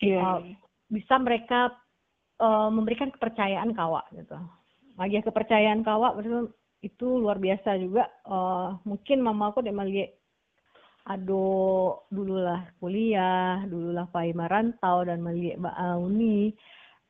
[0.00, 0.20] Yeah.
[0.20, 0.40] uh,
[0.90, 1.72] bisa mereka
[2.40, 4.36] uh, memberikan kepercayaan kawak gitu.
[4.96, 6.18] Lagi kepercayaan kawak
[6.80, 8.08] itu luar biasa juga.
[8.24, 10.12] Uh, mungkin mama aku dia melihat
[11.04, 16.56] ado dululah kuliah dululah pai marantau dan melihat mbak Auni.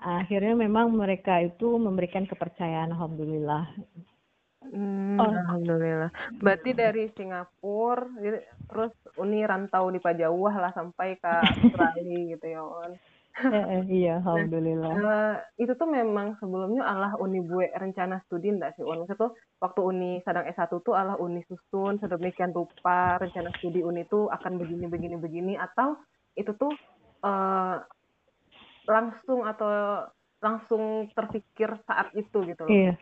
[0.04, 3.72] Akhirnya memang mereka itu memberikan kepercayaan alhamdulillah
[4.72, 5.28] Hmm, oh.
[5.28, 6.10] Alhamdulillah.
[6.40, 8.08] Berarti dari Singapura,
[8.70, 12.92] terus Uni rantau di Pajawah lah sampai ke Australia gitu ya, On.
[13.34, 14.92] Eh, eh, iya, nah, alhamdulillah.
[14.94, 19.02] Nah, uh, itu tuh memang sebelumnya Allah Uni buat rencana studi ndak sih, On?
[19.02, 24.30] Itu waktu Uni sedang S1 tuh Allah Uni susun sedemikian rupa rencana studi Uni itu
[24.30, 25.98] akan begini begini begini atau
[26.38, 26.70] itu tuh
[27.26, 27.82] uh,
[28.86, 29.70] langsung atau
[30.38, 32.70] langsung terpikir saat itu gitu loh.
[32.70, 32.94] Iya.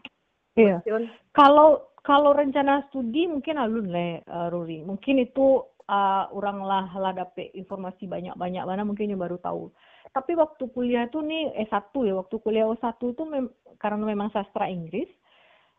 [0.59, 0.85] Iya.
[1.33, 4.83] Kalau kalau rencana studi mungkin alun le uh, Ruri.
[4.83, 9.73] Mungkin itu uh, orang lah lah dapet informasi banyak-banyak mana mungkin yang baru tahu.
[10.13, 13.49] tapi waktu kuliah tuh nih S1 ya waktu kuliah S1 itu mem
[13.81, 15.09] karena memang sastra Inggris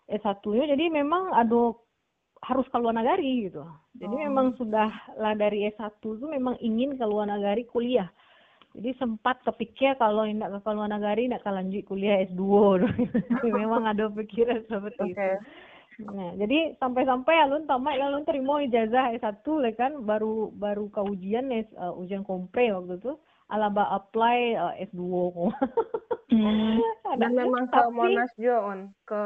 [0.10, 1.78] S1-nya jadi memang ada
[2.44, 3.64] harus ke luar negeri gitu.
[3.96, 4.22] Jadi oh.
[4.28, 8.10] memang sudah lah dari S1 tuh memang ingin ke luar negeri kuliah.
[8.74, 12.42] Jadi sempat kepikir kalau tidak ke luar negeri tidak lanjut kuliah S2.
[13.62, 15.38] memang ada pikiran seperti okay.
[15.38, 15.38] itu.
[16.10, 21.54] Nah, jadi sampai-sampai alun tamat alun terima ijazah S1 lah kan baru baru ke ujian
[21.78, 23.14] uh, ujian kompre waktu itu
[23.54, 25.02] alaba apply uh, S2
[26.34, 26.82] hmm.
[27.22, 29.22] Dan memang ke Monash John ke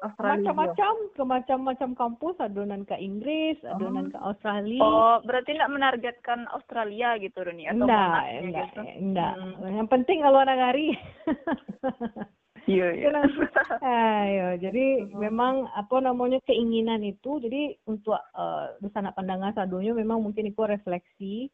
[0.00, 0.40] Australia.
[0.40, 4.12] Macam-macam, ke macam-macam kampus, adonan ke Inggris, adonan oh.
[4.12, 4.82] ke Australia.
[4.82, 7.68] Oh, berarti tidak menargetkan Australia gitu, Roni?
[7.68, 8.80] Atau enggak, enggak, gitu?
[8.80, 9.34] enggak.
[9.36, 9.76] Hmm.
[9.76, 10.88] Yang penting kalau nagari.
[12.68, 13.08] Iya, iya.
[13.80, 15.16] Ayo, jadi hmm.
[15.16, 21.48] memang apa namanya keinginan itu, jadi untuk uh, sana pandangan sadonya memang mungkin itu refleksi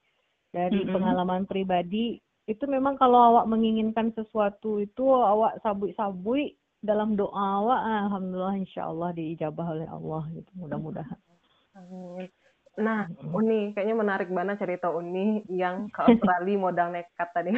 [0.51, 2.19] dari pengalaman pribadi.
[2.45, 9.67] Itu memang kalau awak menginginkan sesuatu itu awak sabui-sabui dalam doa awak alhamdulillah insyaallah diijabah
[9.77, 11.21] oleh Allah gitu mudah-mudahan.
[12.77, 17.57] Nah, Uni, kayaknya menarik banget cerita Uni yang ke Australia modal nekat tadi.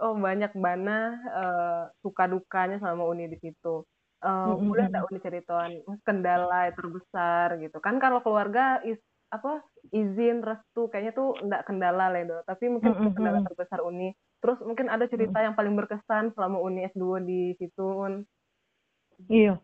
[0.00, 0.98] oh banyak bana
[1.30, 3.84] uh, suka dukanya sama Uni di situ.
[4.24, 4.68] Uh, mm-hmm.
[4.72, 5.74] Boleh nggak Uni ceritain
[6.08, 8.96] kendala terbesar gitu kan kalau keluarga is
[9.28, 9.60] apa
[9.92, 13.12] izin restu kayaknya tuh nggak kendala Ledo tapi mungkin mm-hmm.
[13.18, 17.80] kendala terbesar Uni Terus mungkin ada cerita yang paling berkesan selama Uni S2 di situ,
[17.80, 18.20] Un.
[19.32, 19.56] Iya.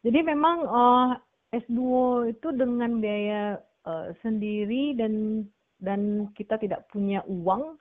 [0.00, 1.12] Jadi memang uh,
[1.52, 1.80] eh, S2
[2.32, 5.44] itu dengan biaya uh, sendiri dan
[5.84, 7.76] dan kita tidak punya uang,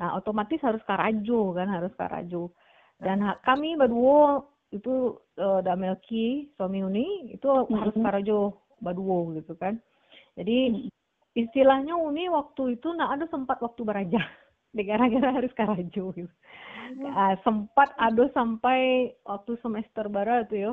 [0.00, 2.48] nah otomatis harus karajo kan, harus karajo.
[2.96, 4.40] Dan kami berdua
[4.72, 7.76] itu uh, Damelki suami Uni itu mm -hmm.
[7.76, 8.38] harus karajo
[8.80, 9.76] berdua gitu kan.
[10.32, 10.88] Jadi
[11.36, 14.18] istilahnya Uni waktu itu nah ada sempat waktu beraja
[14.74, 16.32] gara-gara harus karajo gitu.
[17.00, 20.72] Uh, sempat ada sampai waktu semester baru itu yo.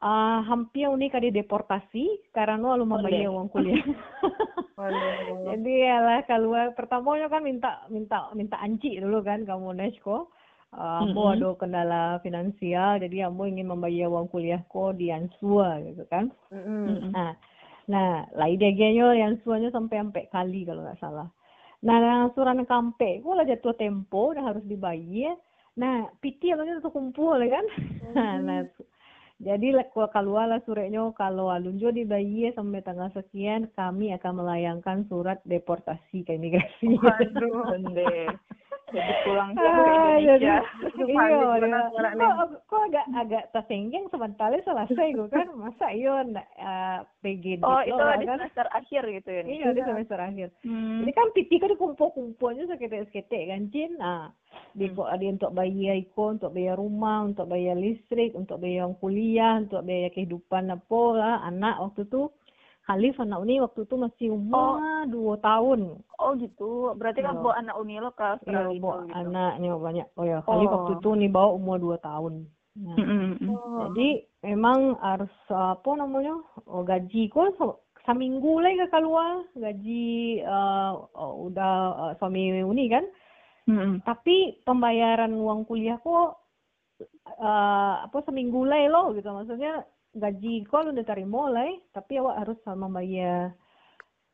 [0.00, 3.84] Uh, hampir unik ada deportasi karena lu mau bayar uang kuliah.
[5.52, 10.32] Jadi ya lah keluar pertamanya kan minta minta minta anci dulu kan kamu Nesko.
[10.70, 11.32] Uh, mm -hmm.
[11.34, 16.30] ada kendala finansial jadi kamu ingin membayar uang kuliahku di Ansua gitu kan.
[16.54, 17.10] Mm -hmm.
[17.10, 17.34] Nah,
[17.90, 21.28] nah lain dia yang suanya sampai sampai kali kalau nggak salah.
[21.80, 25.32] Nah, surat kampe ku lah jatuh tempo dan harus dibayar.
[25.80, 27.66] Nah, piti apa itu kumpul kan.
[28.10, 28.42] Hmm.
[28.42, 28.66] nah,
[29.38, 36.26] jadi kalau lah suratnya kalau alunjo dibayar sampai tanggal sekian kami akan melayangkan surat deportasi
[36.26, 36.98] ke imigrasi.
[36.98, 37.70] Waduh,
[38.90, 40.56] jadi pulang ke ah, Indonesia.
[41.00, 42.28] Iya, iya.
[42.36, 47.80] Kok, kok agak agak tersenggeng sebentar selesai gue kan masa iyo uh, eh, PG Oh
[47.82, 48.38] itu di kan?
[48.38, 49.42] semester akhir gitu ya?
[49.46, 50.48] Iya di semester akhir.
[50.66, 51.02] Hmm.
[51.02, 53.96] Jadi kan piti kan dikumpul-kumpulnya seketek-seketek kan Cin.
[53.98, 54.30] Nah,
[54.74, 55.02] di hmm.
[55.02, 60.10] ada untuk bayar iko, untuk bayar rumah, untuk bayar listrik, untuk bayar kuliah, untuk bayar
[60.14, 62.30] kehidupan apa lah anak waktu tuh
[62.90, 65.02] Halif anak Uni waktu itu masih umur oh.
[65.06, 66.02] dua tahun.
[66.18, 66.90] Oh gitu.
[66.98, 67.42] Berarti kan iya.
[67.46, 69.14] bawa anak Uni lo ke Australia iya, bawa gitu.
[69.14, 70.06] anaknya banyak.
[70.18, 70.74] Oh ya, Halif oh.
[70.74, 72.34] waktu itu nih bawa umur dua tahun.
[72.74, 72.96] Nah,
[73.54, 73.94] oh.
[73.94, 76.34] Jadi memang harus apa namanya
[76.66, 77.54] oh, gaji kok
[78.02, 80.98] seminggu lagi ke keluar gaji uh,
[81.46, 83.06] udah uh, suami Uni kan.
[83.70, 84.02] Mm-hmm.
[84.02, 86.42] Tapi pembayaran uang kuliah kok
[87.38, 92.58] uh, apa seminggu lagi lo gitu maksudnya gaji kau udah terima mulai tapi awak harus
[92.66, 93.54] membayar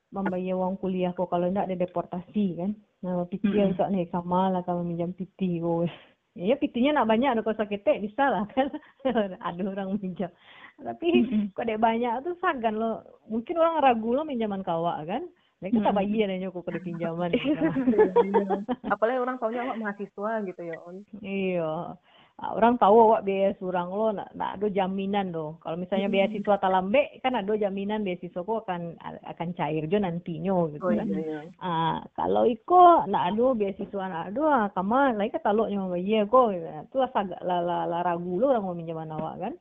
[0.09, 2.71] membayar uang kuliah kau kalau tidak ada deportasi kan
[3.05, 3.77] nah PT hmm.
[3.77, 5.85] untuk nih sama lah kalau minjam PT kau
[6.37, 8.73] ya PT-nya nak banyak ada kau sakit bisa lah kan
[9.41, 10.33] ada orang minjam
[10.81, 11.53] tapi hmm.
[11.53, 15.25] kau ada banyak tuh sagan lo mungkin orang ragu lo minjaman kawak kan
[15.65, 15.97] kita hmm.
[15.97, 17.31] bayar aja kok ada pinjaman.
[18.93, 20.97] Apalagi orang tahunya awak mahasiswa gitu ya, On.
[21.25, 21.97] Iya.
[22.37, 25.57] Nah, orang tahu awak biaya surang lo nak, nak ada jaminan loh.
[25.65, 26.17] Kalau misalnya hmm.
[26.21, 28.93] beasiswa talambe kan ada jaminan beasiswa kok akan
[29.25, 31.09] akan cair jo nantinya gitu oh, kan.
[31.09, 31.41] Iya, iya.
[31.65, 35.97] Ah, kalau iko nak ada beasiswa nak ada ah, kama lagi kan talok nyawa
[36.29, 36.67] kok gitu.
[36.93, 39.55] Itu agak la, la, la ragu lo orang mau minjaman awak kan.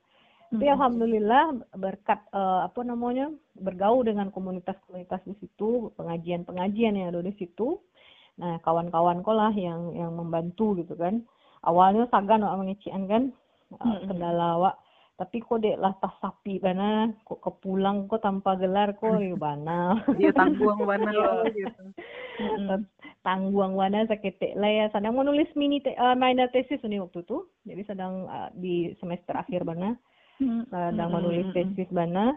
[0.52, 0.76] Tapi hmm.
[0.76, 1.44] alhamdulillah
[1.80, 7.80] berkat uh, apa namanya bergaul dengan komunitas-komunitas di situ, pengajian-pengajian yang ada di situ.
[8.36, 11.24] Nah, kawan-kawan kok lah yang yang membantu gitu kan
[11.66, 13.24] awalnya sagan awak mengecian kan
[13.74, 14.08] hmm.
[14.08, 14.76] kendala awak
[15.16, 20.04] tapi kok dek lah tas sapi bana kok kepulang kok tanpa gelar kok ya bana.
[20.20, 21.84] Dia tangguang bana lo gitu.
[23.24, 24.86] Tangguang bana saketek lah ya.
[24.92, 29.40] Sedang menulis mini te uh, minor thesis ini waktu itu jadi sedang uh, di semester
[29.40, 29.96] akhir bana.
[30.68, 32.36] Sedang menulis tesis bana.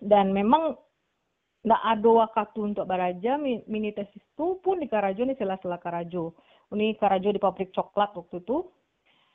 [0.00, 0.80] Dan memang
[1.68, 6.32] ndak ada waktu untuk baraja mini tesis itu pun di Karajo nih sela-sela Karajo.
[6.74, 8.66] Ini Karajo di pabrik coklat waktu itu.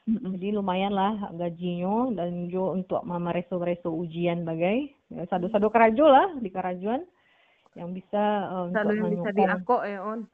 [0.09, 0.31] Mm-hmm.
[0.35, 6.33] Jadi lumayan lah gajinya dan jo untuk mama reso-reso ujian bagai ya, sado-sado Karajo lah
[6.39, 7.05] di Karajuan
[7.77, 10.25] yang bisa uh, untuk yang bisa diako ya on.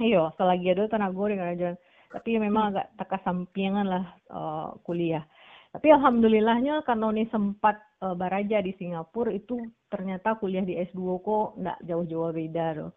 [0.00, 1.76] Iya, selagi ada tenaga di Karajuan.
[2.12, 5.24] Tapi memang agak tak sampingan lah uh, kuliah.
[5.72, 9.56] Tapi alhamdulillahnya karena ini sempat uh, baraja di Singapura itu
[9.88, 12.92] ternyata kuliah di S2 kok nggak jauh-jauh beda loh.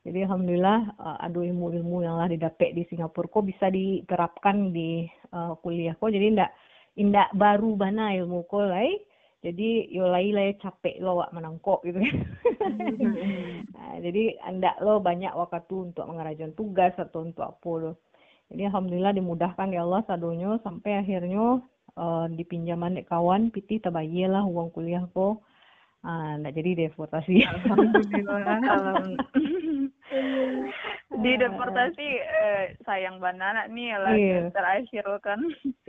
[0.00, 5.04] Jadi alhamdulillah uh, ada ilmu-ilmu yang lah didapat di Singapura kok bisa diterapkan di
[5.36, 6.08] uh, kuliah kok.
[6.08, 6.50] Jadi ndak
[6.96, 8.96] indak baru bana ilmu kok lai.
[9.40, 12.16] Jadi yo lai lai capek lo wak menangkok gitu kan.
[13.76, 17.92] nah, jadi anda lo banyak waktu untuk mengerjakan tugas atau untuk apa lo.
[18.48, 21.60] Jadi alhamdulillah dimudahkan ya Allah sadonya sampai akhirnya
[21.96, 25.44] uh, dipinjaman dek kawan piti tabayi lah uang kuliah ko
[26.00, 28.60] ah uh, jadi deportasi alhamdulillah
[31.22, 34.48] di deportasi eh, sayang banget nih lah iya.
[34.50, 35.40] terakhir kan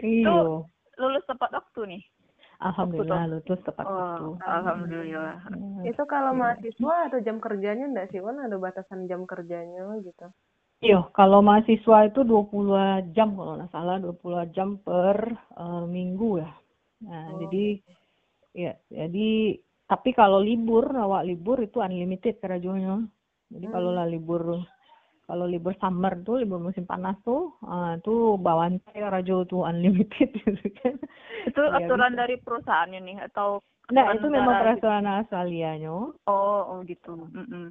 [0.04, 0.60] iya
[1.00, 2.04] lulus tepat waktu nih
[2.62, 4.28] Alhamdulillah lulus tepat oh, waktu.
[4.46, 5.42] Alhamdulillah.
[5.50, 5.82] Hmm.
[5.82, 8.38] Itu kalau mahasiswa atau jam kerjanya enggak sih, Wan?
[8.38, 10.30] Ada batasan jam kerjanya gitu?
[10.82, 16.54] Iya, kalau mahasiswa itu 20 jam kalau nggak salah, 20 jam per uh, minggu ya.
[17.06, 17.38] Nah, oh.
[17.42, 17.66] jadi
[18.54, 19.58] ya, jadi
[19.92, 23.12] tapi kalau libur, awak libur itu unlimited kerajuannya.
[23.52, 23.76] Jadi hmm.
[23.76, 24.64] kalau lah libur
[25.28, 30.32] kalau libur summer tuh libur musim panas tuh uh, tuh bawaan saya rajo tuh unlimited
[30.48, 30.96] gitu kan.
[31.44, 32.20] Itu ya, aturan gitu.
[32.24, 33.60] dari perusahaannya nih atau
[33.92, 35.92] Nah, itu memang peraturan Australianya.
[35.92, 36.16] Oh,
[36.64, 37.28] oh gitu.
[37.28, 37.68] Mm -mm.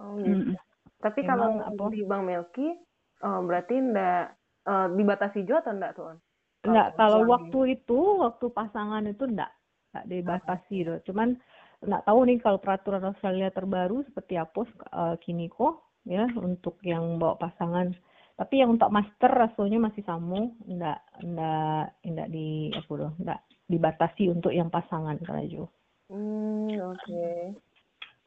[0.00, 0.32] Oh gitu.
[0.32, 0.56] Mm -mm.
[1.04, 1.92] Tapi kalau apa?
[1.92, 2.72] di Bang Melki,
[3.20, 4.32] uh, berarti ndak
[4.64, 6.16] uh, dibatasi juga atau ndak tuh?
[6.64, 9.50] Enggak, kalau waktu itu, waktu pasangan itu ndak,
[9.92, 10.98] ndak dibatasi tuh.
[11.06, 11.36] Cuman
[11.82, 14.62] nggak tahu nih kalau peraturan Australia terbaru seperti apa
[14.94, 17.92] uh, kini kok ya untuk yang bawa pasangan.
[18.32, 24.32] Tapi yang untuk master rasanya masih sama, ndak ndak ndak di apa loh, ndak dibatasi
[24.32, 25.68] untuk yang pasangan kalau
[26.10, 26.96] Hmm, oke.
[26.98, 27.71] Okay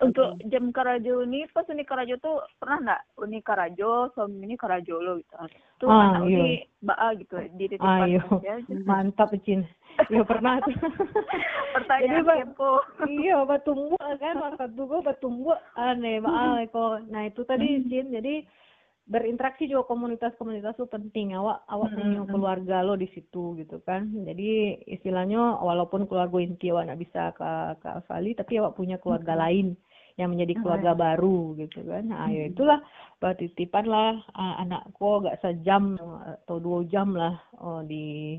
[0.04, 3.02] untuk jam karajo ini pas uni karajo tuh pernah nggak?
[3.24, 5.36] Uni karajo suami ini karajo lo gitu.
[5.80, 8.20] Tuh ah, anak uni baa gitu di titik ah, iya.
[8.90, 9.64] mantap Cin.
[10.12, 10.76] Iya pernah tuh.
[11.80, 12.72] Pertanyaan Jadi, kepo.
[13.24, 17.80] iya batumbu kan makan tuh batumbu aneh baa kok nah itu tadi.
[17.88, 18.12] Cin.
[18.12, 18.44] Jadi
[19.06, 21.38] berinteraksi juga komunitas-komunitas itu penting.
[21.38, 22.32] Awak awak hmm, punya hmm.
[22.34, 24.10] keluarga lo di situ gitu kan.
[24.26, 29.38] Jadi istilahnya walaupun keluarga inti awak nggak bisa ke ke Australia tapi awak punya keluarga
[29.38, 29.42] hmm.
[29.42, 29.68] lain
[30.16, 32.04] yang menjadi keluarga baru gitu kan.
[32.10, 32.80] Nah ya itulah
[33.36, 35.98] titipan lah uh, anakku gak sejam
[36.46, 38.38] atau dua jam lah oh, di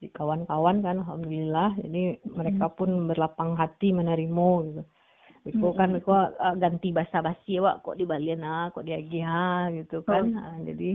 [0.00, 1.76] di kawan-kawan kan alhamdulillah.
[1.76, 4.82] Jadi mereka pun berlapang hati menerima gitu
[5.48, 9.72] Iko kan Iko uh, ganti bahasa basi wak kok di Balian ah kok di Agia
[9.72, 10.36] gitu kan.
[10.36, 10.40] Oh.
[10.40, 10.88] Uh, jadi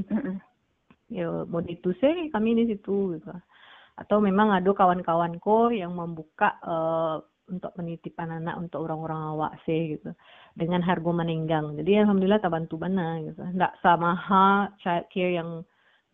[1.10, 3.34] ya mau itu sih kami di situ gitu.
[3.95, 10.13] Atau memang ada kawan-kawanku yang membuka uh, untuk penitipan anak untuk orang-orang awak sih gitu
[10.58, 11.77] dengan harga meninggang.
[11.77, 13.41] Jadi alhamdulillah tak bantu mana gitu.
[13.41, 15.65] Enggak sama ha child care yang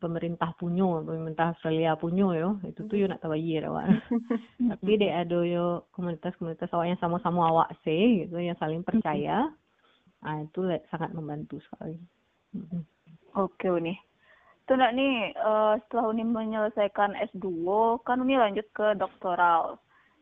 [0.02, 3.86] pemerintah punya, pemerintah Australia punya yo, itu tuh yo nak tabayir awak.
[4.74, 9.54] Tapi dia ada yo komunitas-komunitas awak yang sama-sama awak sih, gitu yang saling percaya.
[10.26, 12.02] Nah, itu sangat membantu sekali.
[13.38, 13.94] Oke, Uni.
[14.66, 17.46] Tuh nak nih, uh, setelah Uni menyelesaikan S2,
[18.02, 19.78] kan Uni lanjut ke doktoral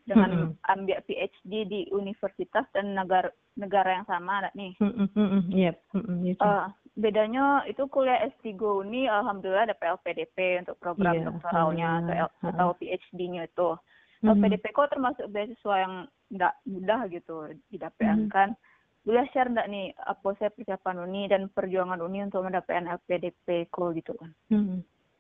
[0.10, 0.74] dengan mm-hmm.
[0.74, 4.74] ambil PhD di universitas dan negara negara yang sama nak nih.
[4.82, 5.54] Mm-hmm.
[5.54, 5.76] Yep.
[5.94, 6.42] Mm-hmm.
[6.42, 6.65] Uh,
[7.00, 13.48] bedanya itu kuliah S3 ini alhamdulillah ada PLPDP untuk program yeah, doktoralnya atau, atau PhD-nya
[13.48, 13.80] itu.
[14.20, 14.36] Mm-hmm.
[14.36, 15.94] LPDP kok termasuk beasiswa yang
[16.28, 17.36] tidak mudah gitu
[17.72, 18.50] didapatkan.
[18.52, 19.08] Mm-hmm.
[19.08, 23.96] Boleh share enggak nih apa saya persiapan Uni dan perjuangan Uni untuk mendapatkan LPDP kok
[23.96, 24.32] gitu kan?
[24.52, 24.80] Mm-hmm.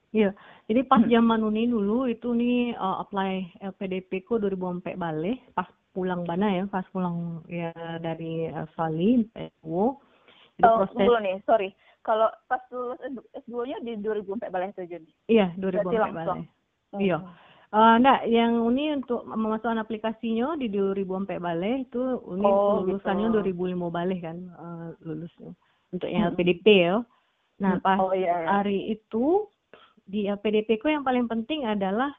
[0.09, 0.33] Iya,
[0.65, 1.13] jadi pas hmm.
[1.13, 6.63] zaman Uni dulu itu nih uh, apply LPDP ku 2004 balik, pas pulang mana ya,
[6.65, 7.69] pas pulang ya
[8.01, 9.93] dari Australia, PU.
[9.93, 10.08] Jadi
[10.63, 10.97] oh, proses...
[10.97, 11.69] dulu nih, sorry.
[12.03, 12.99] Kalau pas lulus
[13.45, 15.13] S2-nya di 2004 balik saja nih?
[15.27, 16.47] Iya, 2004 balik.
[16.95, 16.99] Oh.
[16.99, 17.17] Iya.
[17.69, 23.53] Uh, enggak, yang Uni untuk memasukkan aplikasinya di 2004 balik itu Uni oh, lulusannya gitu.
[23.53, 25.53] 2005 balik kan uh, lulusnya.
[25.93, 26.95] Untuk yang LPDP ya.
[27.61, 27.83] Nah, hmm.
[27.85, 28.47] pas oh, iya, iya.
[28.49, 29.45] hari itu
[30.09, 32.09] di LPDP ku yang paling penting adalah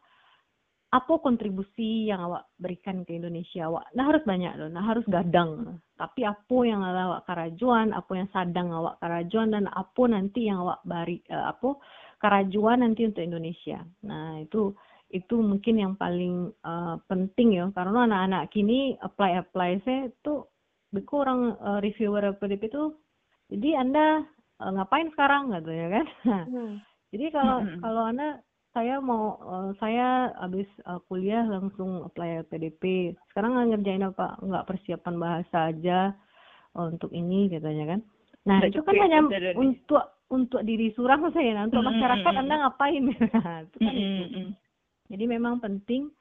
[0.90, 3.70] apa kontribusi yang awak berikan ke Indonesia?
[3.70, 8.28] Awak nah harus banyak loh nah harus gadang tapi apa yang awak karajuan apa yang
[8.34, 11.76] sadang awak karajuan dan apa nanti yang awak bari uh, apa
[12.20, 13.80] karajuan nanti untuk Indonesia?
[14.04, 14.76] Nah itu
[15.10, 17.66] itu mungkin yang paling uh, penting ya.
[17.74, 20.46] Karena anak-anak kini apply apply saya itu
[20.94, 22.94] beku orang uh, reviewer PDP itu
[23.50, 24.22] jadi anda
[24.62, 25.50] uh, ngapain sekarang?
[25.58, 26.06] Gitu ya kan?
[26.46, 26.74] Hmm.
[27.12, 27.78] jadi kalau hmm.
[27.82, 28.28] kalau anda
[28.70, 34.66] saya mau uh, saya habis uh, kuliah langsung apply PDP sekarang nggak ngerjain apa nggak
[34.70, 36.14] persiapan bahasa aja
[36.78, 38.00] untuk ini katanya kan.
[38.46, 39.20] Nah Udah itu kan hanya
[39.58, 43.02] untuk untuk diri surang saya nah, untuk masyarakat anda ngapain?
[43.10, 43.26] Itu
[43.82, 44.54] kan itu.
[45.10, 46.14] jadi memang penting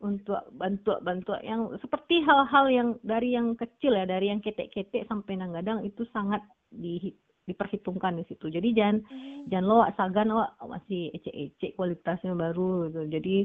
[0.00, 5.84] untuk bantu-bantu yang seperti hal-hal yang dari yang kecil ya dari yang ketek-ketek sampai nanggadang
[5.84, 6.40] itu sangat
[6.72, 7.12] di
[7.50, 9.50] diperhitungkan di situ jadi jangan hmm.
[9.50, 13.36] jangan lo sagan lo masih ecek-ecek kualitasnya baru gitu jadi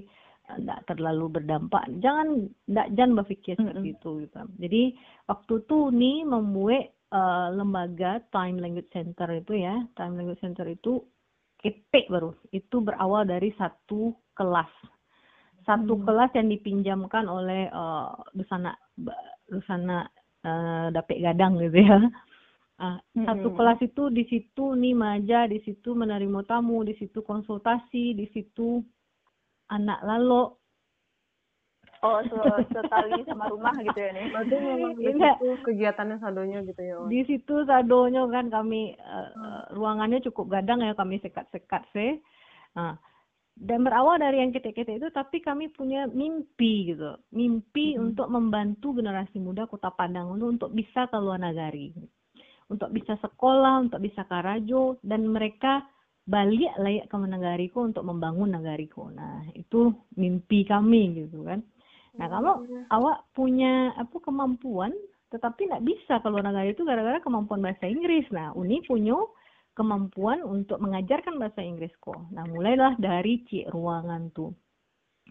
[0.46, 3.96] tidak terlalu berdampak jangan tidak jangan berpikir seperti -hmm.
[3.98, 4.84] itu gitu jadi
[5.26, 11.02] waktu itu nih membuat uh, lembaga Time Language Center itu ya Time Language Center itu
[11.58, 14.70] ketek baru itu berawal dari satu kelas
[15.66, 16.06] satu hmm.
[16.06, 18.78] kelas yang dipinjamkan oleh uh, Dusana
[19.50, 20.06] Dusana
[20.46, 22.00] uh, Dapet Gadang gitu ya.
[22.76, 23.24] Uh, hmm.
[23.24, 28.28] Satu kelas itu di situ nih maja, di situ menerima tamu, di situ konsultasi, di
[28.36, 28.84] situ
[29.72, 30.60] anak lalo.
[32.04, 32.22] Oh,
[32.70, 34.28] setali sama rumah gitu ya nih.
[34.30, 36.96] Berarti memang di situ kegiatannya sadonya gitu ya.
[37.08, 39.80] Di situ sadonya kan kami uh, hmm.
[39.80, 42.20] ruangannya cukup gadang ya kami sekat-sekat sih.
[42.76, 43.00] Nah,
[43.56, 48.12] dan berawal dari yang kita-kita itu tapi kami punya mimpi gitu mimpi hmm.
[48.12, 51.96] untuk membantu generasi muda kota Padang untuk bisa ke luar negeri
[52.70, 55.86] untuk bisa sekolah untuk bisa karajo dan mereka
[56.26, 61.62] balik layak ke negariku untuk membangun negariku nah itu mimpi kami gitu kan
[62.16, 62.90] nah kalau hmm.
[62.90, 64.96] awak punya apa kemampuan
[65.30, 69.20] tetapi nggak bisa ke luar negeri itu gara-gara kemampuan bahasa Inggris nah Uni punya
[69.76, 72.32] kemampuan untuk mengajarkan bahasa Inggris kok.
[72.32, 74.56] Nah, mulailah dari cik ruangan tuh.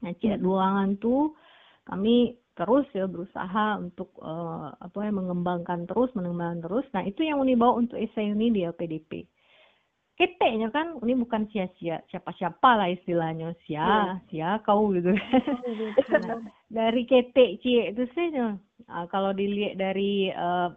[0.04, 0.44] Nah, cik hmm.
[0.44, 1.32] ruangan tuh
[1.88, 6.86] kami terus ya berusaha untuk uh, apa ya mengembangkan terus, mengembangkan terus.
[6.94, 9.26] Nah, itu yang Uni bawa untuk esai ini di LPDP.
[10.14, 14.14] Keteknya kan ini bukan sia-sia siapa-siapa lah istilahnya sia yeah.
[14.30, 16.38] sia kau gitu nah,
[16.78, 18.54] dari ketek cik itu sih nah,
[19.10, 20.70] kalau dilihat dari uh,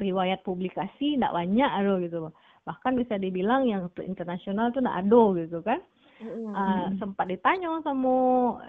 [0.00, 2.32] riwayat publikasi tidak banyak aduh gitu
[2.64, 5.84] bahkan bisa dibilang yang internasional tuh nggak ada gitu kan
[6.20, 6.52] mm-hmm.
[6.52, 8.12] uh, sempat ditanya sama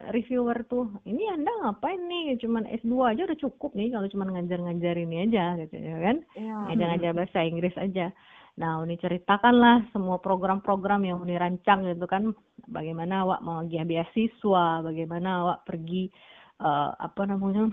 [0.10, 2.40] reviewer tuh ini anda ngapain nih?
[2.40, 6.18] Cuman S2 aja udah cukup nih kalau cuman ngajar-ngajar ini aja gitu ya kan.
[6.34, 6.60] Yeah.
[6.72, 8.10] ngajar-ngajar bahasa Inggris aja.
[8.60, 12.36] Nah Uni ceritakanlah semua program-program yang Uni rancang gitu kan.
[12.68, 16.12] Bagaimana awak mau beasiswa bagaimana awak pergi
[16.62, 17.72] uh, apa namanya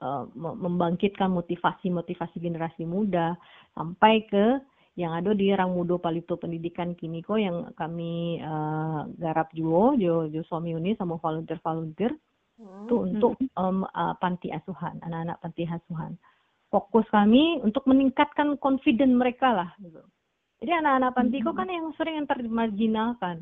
[0.00, 3.36] uh, membangkitkan motivasi-motivasi generasi muda
[3.76, 4.58] sampai ke
[5.00, 10.44] yang ada di Rangmudo Palito Pendidikan kini kok yang kami uh, garap juga jo jo
[10.44, 12.12] suami uni sama volunteer-volunteer
[12.60, 12.84] hmm.
[12.84, 16.20] itu untuk um, uh, panti asuhan anak-anak panti asuhan
[16.68, 20.04] fokus kami untuk meningkatkan confident mereka lah gitu
[20.60, 21.60] jadi anak-anak panti kok hmm.
[21.64, 23.36] kan yang sering yang termarginalkan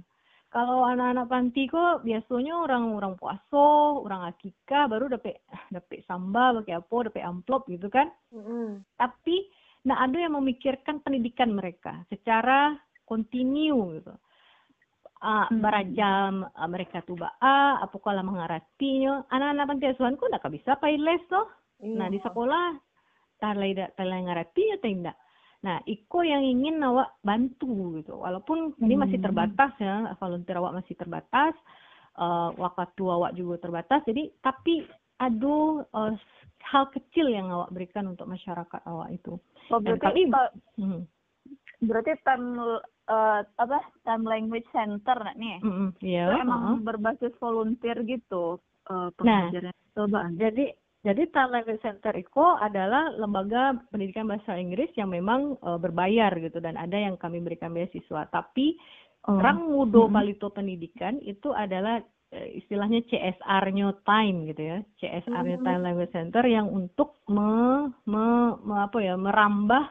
[0.48, 6.96] kalau anak-anak panti kok biasanya orang-orang puaso, orang akikah baru dapat dapat sambal, pakai apa,
[7.04, 8.08] dapat amplop gitu kan.
[8.32, 8.80] Mm.
[8.96, 9.44] Tapi
[9.86, 12.74] Nah, ada yang memikirkan pendidikan mereka secara
[13.08, 14.14] kontinu gitu.
[15.18, 15.58] Uh, hmm.
[15.58, 20.94] barajam uh, mereka tuh baa apa kalau mengaratinya anak-anak panti asuhan kok nggak bisa pakai
[20.94, 21.42] les toh
[21.82, 21.98] iya.
[21.98, 22.78] nah di sekolah
[23.42, 25.18] talai talai ngarati atau tidak
[25.58, 28.84] nah iko yang ingin awak bantu gitu walaupun hmm.
[28.86, 29.26] ini masih hmm.
[29.26, 31.54] terbatas ya volunteer awak masih terbatas
[32.14, 34.86] uh, waktu awak juga terbatas jadi tapi
[35.18, 36.12] aduh uh,
[36.62, 40.32] hal kecil yang awak berikan untuk masyarakat awak itu Oh, berarti kami,
[40.80, 41.04] hmm.
[41.84, 42.56] berarti time
[43.08, 43.78] uh, apa
[44.08, 46.78] time language center nih mm -hmm, yeah, itu emang uh -huh.
[46.80, 48.56] berbasis volunteer gitu
[48.88, 50.32] uh, pengajaran nah, cobaan.
[50.40, 50.72] Jadi
[51.06, 56.58] jadi time language center itu adalah lembaga pendidikan bahasa Inggris yang memang uh, berbayar gitu
[56.58, 58.26] dan ada yang kami berikan beasiswa.
[58.28, 58.74] Tapi
[59.30, 59.38] oh.
[59.38, 60.16] Rang Mudo mm -hmm.
[60.16, 65.64] Palito Pendidikan itu adalah istilahnya CSR-nya time gitu ya, CSR-nya hmm.
[65.64, 69.84] Time Language Center yang untuk me, me, me apa ya merambah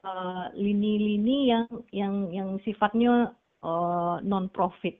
[0.00, 4.96] eh, lini-lini uh, yang yang yang sifatnya uh, non profit.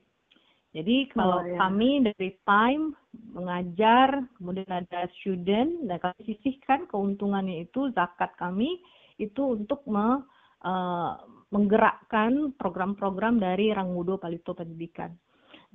[0.77, 1.57] Jadi kalau oh, ya.
[1.57, 2.93] kami dari time
[3.33, 8.77] mengajar, kemudian ada student, dan kami sisihkan keuntungannya itu zakat kami
[9.17, 10.21] itu untuk me,
[10.61, 11.17] uh,
[11.49, 15.09] menggerakkan program-program dari Rangmudo Palito Pendidikan.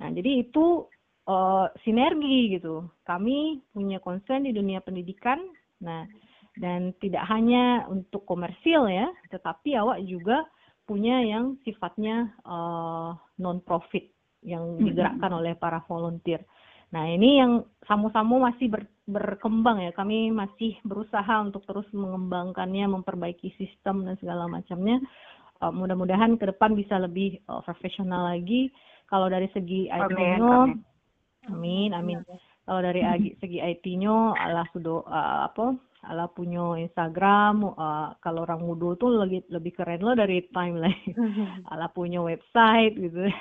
[0.03, 0.83] Nah, jadi itu
[1.31, 2.83] uh, sinergi gitu.
[3.07, 5.39] Kami punya concern di dunia pendidikan.
[5.79, 6.03] Nah,
[6.59, 10.45] dan tidak hanya untuk komersil ya, tetapi awak juga
[10.83, 14.11] punya yang sifatnya uh, non profit
[14.43, 16.43] yang digerakkan oleh para volunteer.
[16.93, 19.89] Nah, ini yang samu-samu masih ber, berkembang ya.
[19.95, 25.01] Kami masih berusaha untuk terus mengembangkannya, memperbaiki sistem dan segala macamnya.
[25.57, 28.69] Uh, mudah-mudahan ke depan bisa lebih uh, profesional lagi.
[29.13, 30.73] Kalau dari segi IT-nya,
[31.53, 32.17] amin, amin.
[32.65, 33.05] Kalau dari
[33.37, 35.77] segi IT-nya, Allah sudah uh, apa?
[36.03, 37.77] Allah punya Instagram.
[37.77, 41.13] Uh, kalau orang muda tuh lebih lebih keren loh dari timeline.
[41.71, 43.29] Allah punya website gitu.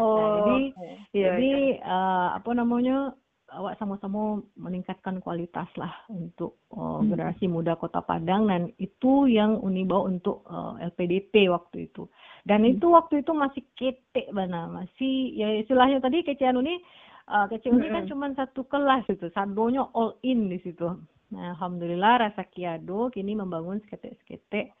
[0.00, 0.94] Oh, nah, jadi okay.
[1.12, 3.12] Iya, jadi uh, apa namanya
[3.52, 7.12] awak sama-sama meningkatkan kualitas lah untuk uh, hmm.
[7.12, 12.08] generasi muda Kota Padang dan itu yang Uni bawa untuk uh, LPDP waktu itu.
[12.44, 12.76] Dan hmm.
[12.76, 16.80] itu waktu itu masih ketek mana masih ya istilahnya tadi kecean Uni
[17.28, 17.96] uh, kece Uni kan hmm.
[17.96, 20.88] kan cuma satu kelas itu, sadonya all in di situ.
[21.30, 24.74] Nah, alhamdulillah rasa kiado kini membangun seketek-seketek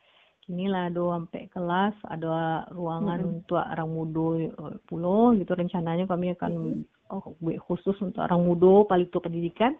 [0.50, 3.30] inilah do sampai kelas ada ruangan hmm.
[3.38, 7.14] untuk orang muda eh, pulau gitu rencananya kami akan hmm.
[7.14, 7.22] oh,
[7.70, 9.78] khusus untuk orang muda palito pendidikan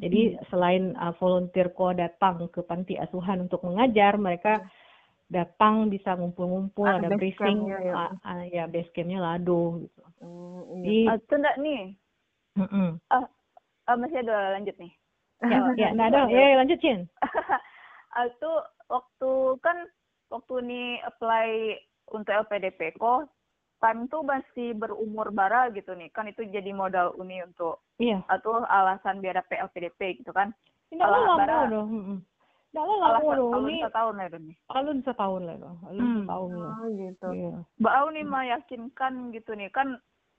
[0.00, 0.48] jadi hmm.
[0.48, 4.64] selain uh, volunteer ko datang ke panti asuhan untuk mengajar mereka
[5.26, 7.94] datang bisa ngumpul-ngumpul ada, ada briefing ya, ya.
[7.94, 10.02] Uh, uh, ya base campnya lado gitu.
[10.22, 11.18] Hmm, iya.
[11.18, 11.82] Di, uh, enggak nih.
[12.56, 12.88] Mm -mm.
[13.10, 13.26] Uh,
[13.90, 14.92] uh, masih ada lanjut nih.
[15.42, 17.10] Ya, ya, nah ada, ya, lanjut Cin.
[18.32, 18.52] itu
[18.88, 19.76] waktu kan
[20.32, 21.76] waktu ini apply
[22.16, 23.28] untuk LPDP kok
[23.76, 26.08] time tuh masih berumur bara gitu nih.
[26.14, 28.24] Kan itu jadi modal uni untuk iya.
[28.30, 30.54] atau alasan biar dapat LPDP gitu kan.
[30.88, 31.66] Tidak lama
[32.76, 35.56] dong tidak lama dong alun setahun lah nih alun setahun lah
[35.88, 36.18] alun hmm.
[36.22, 37.54] setahun lah oh, gitu iya.
[37.80, 39.88] bau nih meyakinkan gitu nih kan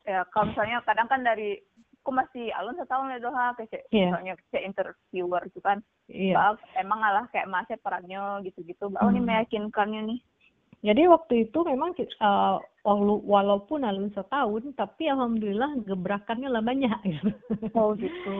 [0.05, 1.57] ya kalau misalnya kadang kan dari
[1.99, 4.07] aku masih alun setahun lah doha kayak yeah.
[4.13, 6.55] misalnya kayak interviewer gitu kan yeah.
[6.79, 9.19] emang alah kayak masih perannya gitu-gitu bau hmm.
[9.19, 10.19] nih meyakinkannya nih
[10.85, 12.61] jadi waktu itu memang uh,
[13.25, 16.99] walaupun alun setahun, tapi alhamdulillah gebrakannya lah banyak.
[17.77, 18.33] Oh gitu.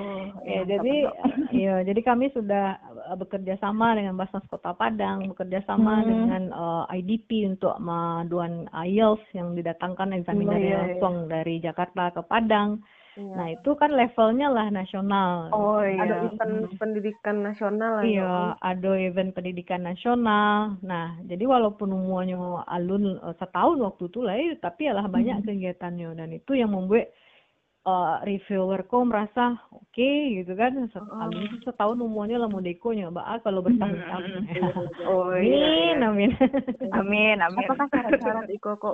[0.46, 0.96] ya, jadi
[1.66, 2.78] ya jadi kami sudah
[3.10, 6.06] eh, bekerja sama dengan Basnas Kota Padang, bekerja sama hmm.
[6.06, 11.12] dengan uh, eh, IDP untuk maduan IELTS yang didatangkan eksaminer oh, iya, iya.
[11.26, 12.82] dari Jakarta ke Padang.
[13.18, 13.34] Iya.
[13.34, 15.50] Nah itu kan levelnya lah nasional.
[15.50, 16.06] Oh iya.
[16.06, 16.78] Ada event hmm.
[16.78, 18.04] pendidikan nasional lah.
[18.06, 18.38] Iya, ya.
[18.62, 20.78] ada event pendidikan nasional.
[20.86, 22.38] Nah jadi walaupun umurnya
[22.70, 25.46] alun uh, setahun waktu itu lah, ya, tapi alah banyak hmm.
[25.50, 27.10] kegiatannya dan itu yang membuat
[27.90, 31.18] uh, reviewer kok merasa oke okay, gitu kan Set, oh.
[31.18, 34.46] alun itu setahun umurnya lah mau dekonya mbak kalau bertahun-tahun.
[35.10, 35.98] oh iya.
[35.98, 36.32] Amin amin.
[36.94, 37.66] amin amin.
[37.66, 38.94] Apakah syarat-syarat iko kok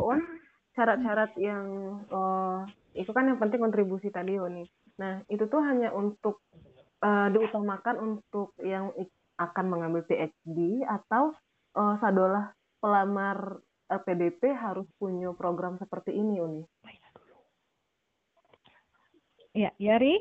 [0.74, 1.66] syarat-syarat yang
[2.10, 4.66] uh, itu kan yang penting kontribusi tadi Oni.
[4.98, 6.42] Nah itu tuh hanya untuk
[7.02, 8.94] uh, diutamakan untuk yang
[9.38, 11.34] akan mengambil PhD atau
[11.78, 16.64] uh, sadolah pelamar LPDP harus punya program seperti ini Uni.
[19.54, 20.18] Ya, Yari?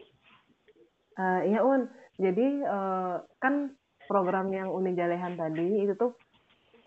[1.16, 1.88] Uh, ya Un,
[2.20, 3.72] jadi uh, kan
[4.04, 6.12] program yang Uni Jalehan tadi itu tuh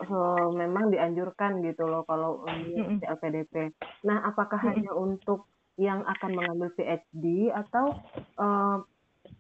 [0.04, 3.72] uh, memang dianjurkan gitu loh kalau Uni LPDP.
[4.04, 8.00] Nah, apakah hanya untuk yang akan mengambil PhD atau
[8.40, 8.80] uh,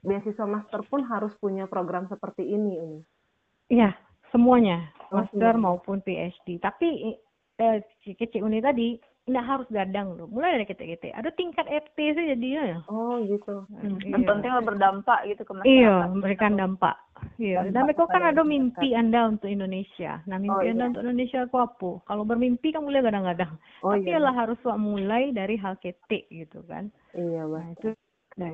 [0.03, 2.99] beasiswa master pun harus punya program seperti ini ini?
[3.72, 3.95] Iya,
[4.30, 6.60] semuanya, master maupun PhD.
[6.60, 7.16] Tapi
[7.56, 10.30] eh, kecil uni tadi nggak harus gadang loh.
[10.30, 11.09] Mulai dari kita-kita.
[11.17, 12.80] Ada tingkat FT sih jadinya ya.
[12.86, 13.65] Oh gitu.
[13.73, 14.30] Hmm, Yang iya.
[14.30, 15.82] penting berdampak gitu ke masyarakat.
[15.82, 16.95] Iya, memberikan dampak.
[17.41, 17.59] Iya.
[17.73, 20.21] Dan mereka kan ada mimpi Anda untuk Indonesia.
[20.30, 20.89] Nah, mimpi oh, Anda iya.
[20.93, 21.91] untuk Indonesia aku apa?
[22.05, 23.57] Kalau bermimpi kan mulai gadang-gadang.
[23.82, 24.30] Oh, Tapi iya.
[24.30, 26.93] harus mulai dari hal ketik gitu kan.
[27.17, 27.89] Iya, Nah, itu
[28.38, 28.53] nah.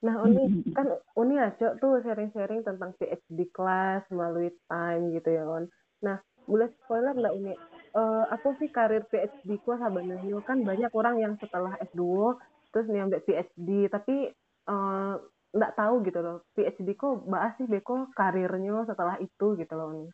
[0.00, 5.68] Nah, Uni kan Uni aja tuh sharing-sharing tentang PhD kelas melalui time gitu ya, On.
[6.00, 6.16] Nah,
[6.48, 7.54] boleh spoiler nggak Uni?
[7.94, 10.40] Uh, apa sih karir PhD ku sebenarnya?
[10.46, 12.02] Kan banyak orang yang setelah S2
[12.70, 14.30] terus nyampe PhD tapi
[14.70, 15.18] uh,
[15.50, 16.46] nggak tahu gitu loh.
[16.54, 19.90] PhD kok bahas sih beko karirnya setelah itu gitu loh.
[19.94, 20.10] Nih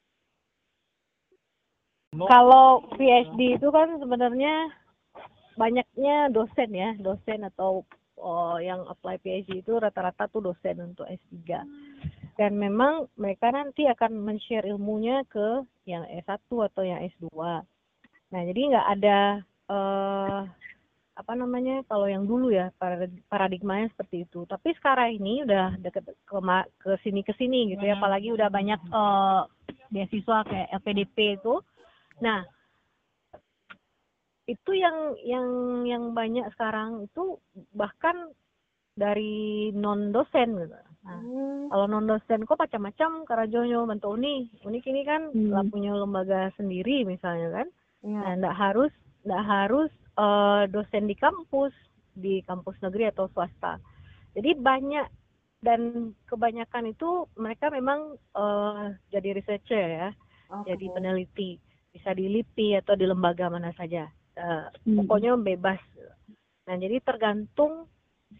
[2.24, 4.72] kalau PhD itu kan sebenarnya
[5.61, 7.85] banyaknya dosen ya dosen atau
[8.16, 11.61] oh, yang apply PhD itu rata-rata tuh dosen untuk S3
[12.37, 17.32] dan memang mereka nanti akan men-share ilmunya ke yang S1 atau yang S2.
[18.32, 19.18] Nah, jadi nggak ada
[19.72, 20.41] uh,
[21.16, 22.68] apa namanya kalau yang dulu ya
[23.32, 24.45] paradigmanya seperti itu.
[24.45, 26.37] Tapi sekarang ini udah deket ke
[26.84, 29.49] ke sini ke sini gitu ya, apalagi udah banyak uh,
[29.89, 31.64] beasiswa kayak LPDP itu.
[32.20, 32.45] Nah,
[34.45, 35.49] itu yang yang
[35.89, 37.41] yang banyak sekarang itu
[37.72, 38.28] bahkan
[38.93, 40.86] dari non dosen gitu.
[41.07, 41.70] Nah, hmm.
[41.70, 44.50] kalau non dosen kok macam-macam karajonyo bentuk uni.
[44.66, 45.70] Uni kini kan hmm.
[45.70, 47.68] punya lembaga sendiri misalnya kan.
[48.02, 48.18] Ya.
[48.18, 48.92] Nah, enggak harus
[49.22, 51.72] enggak harus uh, dosen di kampus
[52.16, 53.78] di kampus negeri atau swasta.
[54.36, 55.09] jadi banyak
[55.64, 60.09] dan kebanyakan itu mereka memang uh, jadi researcher ya
[60.52, 60.76] okay.
[60.76, 61.59] jadi peneliti
[61.90, 64.04] bisa di LIPI atau di lembaga mana saja
[64.36, 65.04] uh, hmm.
[65.04, 65.80] pokoknya bebas
[66.68, 67.88] nah jadi tergantung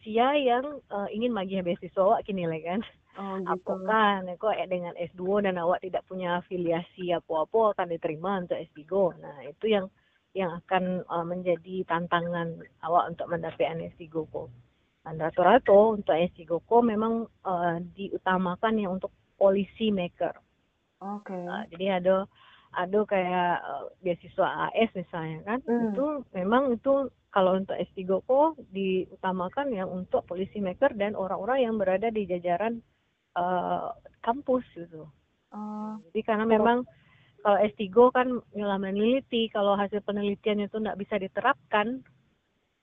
[0.03, 2.81] sia yang uh, ingin magih beasiswa awak kini lah kan
[3.21, 3.49] oh, gitu.
[3.53, 8.81] apakah kok dengan S2 dan awak tidak punya afiliasi apa-apa akan diterima untuk S3
[9.21, 9.87] nah itu yang
[10.37, 14.49] yang akan uh, menjadi tantangan awak untuk mendapatkan S3 kok
[15.07, 20.37] dan rata-rata untuk S3 kok memang uh, diutamakan yang untuk policy maker
[21.01, 21.41] oke okay.
[21.47, 22.17] uh, jadi ada
[22.77, 25.97] ada kayak uh, beasiswa AS misalnya kan mm.
[25.97, 31.75] itu memang itu kalau untuk S3 kok diutamakan yang untuk policy maker dan orang-orang yang
[31.77, 32.81] berada di jajaran
[33.37, 33.93] uh,
[34.25, 35.05] kampus gitu.
[35.53, 36.83] Uh, Jadi karena memang
[37.47, 42.03] kalau S3 kan nyelam meneliti, kalau hasil penelitian itu nggak bisa diterapkan,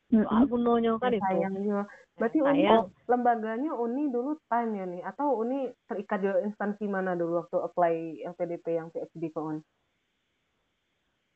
[0.07, 0.47] mm -hmm.
[0.47, 1.27] gunanya kan ya, itu.
[1.27, 1.83] Sayang juga.
[2.13, 7.17] Berarti ya, oh, lembaganya Uni dulu time ya nih, atau Uni terikat di instansi mana
[7.17, 7.95] dulu waktu apply
[8.37, 9.59] LPDP yang PhD ke Uni?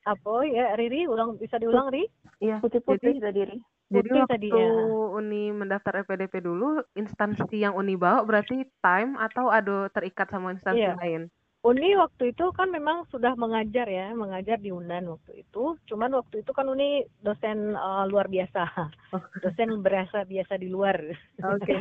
[0.07, 2.07] Apa ya Riri ulang bisa diulang Ri
[2.39, 4.67] iya putih-putih tadi Ri jadi waktu tadi, ya.
[5.15, 10.83] Uni mendaftar LPDP dulu instansi yang Uni bawa berarti time atau ada terikat sama instansi
[10.83, 10.99] iya.
[10.99, 11.31] lain
[11.65, 15.75] Uni waktu itu kan memang sudah mengajar ya, mengajar di Unan waktu itu.
[15.89, 18.63] Cuman waktu itu kan Uni dosen uh, luar biasa,
[19.11, 19.19] oh.
[19.43, 20.95] dosen berasa biasa di luar.
[21.43, 21.75] Oke.
[21.75, 21.77] Okay.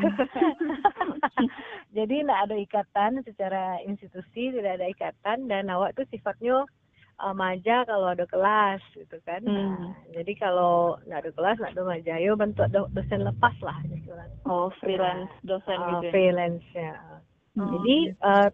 [1.97, 6.67] Jadi tidak ada ikatan secara institusi, tidak ada ikatan dan awak itu sifatnya
[7.21, 9.41] uh, maja kalau ada kelas gitu kan.
[9.45, 9.57] Hmm.
[9.57, 13.79] Nah, jadi kalau nggak ada kelas nggak ada maja, yo bentuk do dosen lepas lah
[13.89, 14.29] gitu kan.
[14.45, 16.07] Oh freelance nah, dosen uh, gitu.
[16.13, 16.95] Freelance ya.
[17.57, 17.71] Hmm.
[17.73, 18.49] Jadi uh,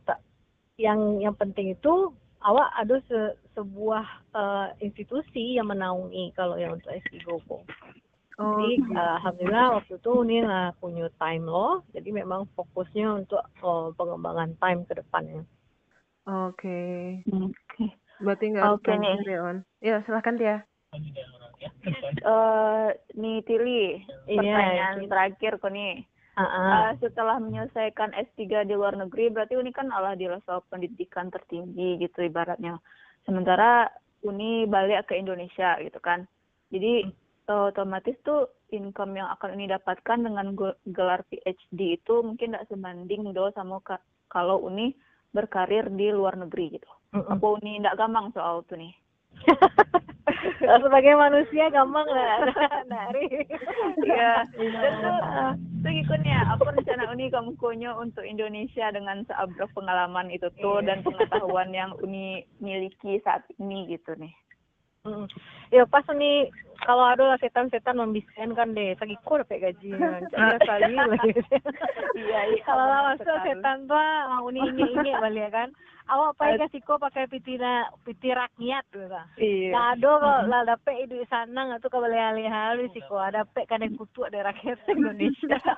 [0.78, 6.88] yang yang penting itu awak ada se sebuah uh, institusi yang menaungi kalau yang untuk
[6.88, 7.62] S3 kok.
[8.40, 13.44] Oh, jadi uh, alhamdulillah waktu itu ini nggak punya time loh, jadi memang fokusnya untuk
[13.60, 15.44] uh, pengembangan time ke depannya.
[16.24, 16.56] Oke.
[16.56, 16.98] Okay.
[17.28, 17.52] Oke.
[17.76, 17.90] Okay.
[18.22, 19.16] Berarti nggak harus okay, nih.
[19.26, 19.58] Ya, on.
[19.82, 20.56] Ya, silahkan Tia.
[22.22, 25.08] Uh, nih Tili, iya, pertanyaan iya.
[25.10, 26.06] terakhir kok nih.
[26.32, 26.64] Uh -uh.
[26.72, 32.00] Uh, setelah menyelesaikan S3 di luar negeri, berarti Uni kan Allah di level pendidikan tertinggi
[32.00, 32.80] gitu ibaratnya.
[33.28, 33.90] Sementara
[34.24, 36.24] Uni balik ke Indonesia gitu kan.
[36.72, 37.04] Jadi
[37.52, 40.56] uh, otomatis tuh income yang akan Uni dapatkan dengan
[40.88, 43.82] gelar PhD itu mungkin tidak sebanding do sama
[44.32, 44.96] kalau Uni
[45.32, 46.90] berkarir di luar negeri gitu.
[47.12, 47.32] Mm -mm.
[47.36, 48.92] Apa uni ndak gampang soal tuh nih?
[50.62, 52.38] sebagai manusia gampang lah
[52.92, 53.26] dari
[54.06, 55.12] ya itu
[55.82, 60.94] itu ikutnya apa rencana uni kamu konyo untuk Indonesia dengan seabrah pengalaman itu tuh iya.
[60.94, 64.32] dan pengetahuan yang uni miliki saat ini gitu nih
[65.02, 65.26] Hmm.
[65.74, 66.46] Ya pas nih
[66.86, 70.22] kalau ada lah setan-setan membiskan kan deh, lagi kok dapat gaji kan,
[70.62, 71.18] kali lah.
[72.14, 72.62] Iya, iya.
[72.62, 73.98] Kalau lah masuk setan tuh
[74.30, 75.74] mau ini ini balik kan.
[76.10, 79.26] Awak sih kok pakai pitira piti rakyat tuh lah.
[79.38, 79.70] Iya.
[79.70, 83.82] Nah ada kok lah dapat itu sana nggak tuh alih-alih sih kok ada pek kan
[83.84, 85.58] yang kutu ada rakyat Indonesia.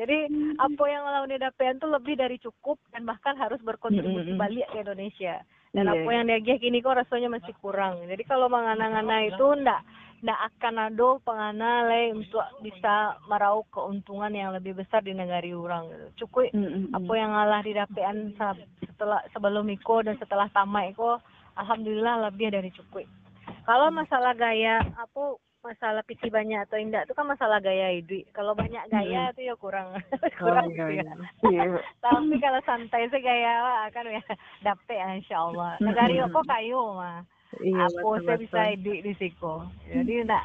[0.00, 0.18] Jadi
[0.56, 5.40] apa yang lawan dapetan tuh lebih dari cukup dan bahkan harus berkontribusi balik ke Indonesia
[5.70, 5.94] dan yeah.
[5.94, 9.80] apa yang dia kini kok rasanya masih kurang jadi kalau mengana-ngana itu ndak
[10.20, 15.88] ndak akan ada pengana le untuk bisa meraup keuntungan yang lebih besar di negara orang
[15.88, 16.28] gitu.
[16.28, 16.84] cukup mm -hmm.
[16.92, 18.16] apa yang ngalah didapetan
[18.84, 21.16] setelah sebelum Iko dan setelah tamat Iko
[21.56, 23.08] alhamdulillah lebih dari cukup
[23.64, 28.24] kalau masalah gaya apa masalah PC banyak atau indah itu kan masalah gaya hidup.
[28.32, 29.92] Kalau banyak gaya itu ya kurang
[30.40, 31.12] kurang oh, gitu ya.
[31.44, 31.62] Iya.
[32.00, 34.22] Tapi kalau santai sih gaya akan ya
[34.64, 35.76] dapet ya insya Allah.
[35.84, 36.32] Negara hmm.
[36.32, 37.20] kok kayu mah.
[37.58, 39.52] Iya, Apa saya bisa di situ.
[39.90, 40.44] Jadi enggak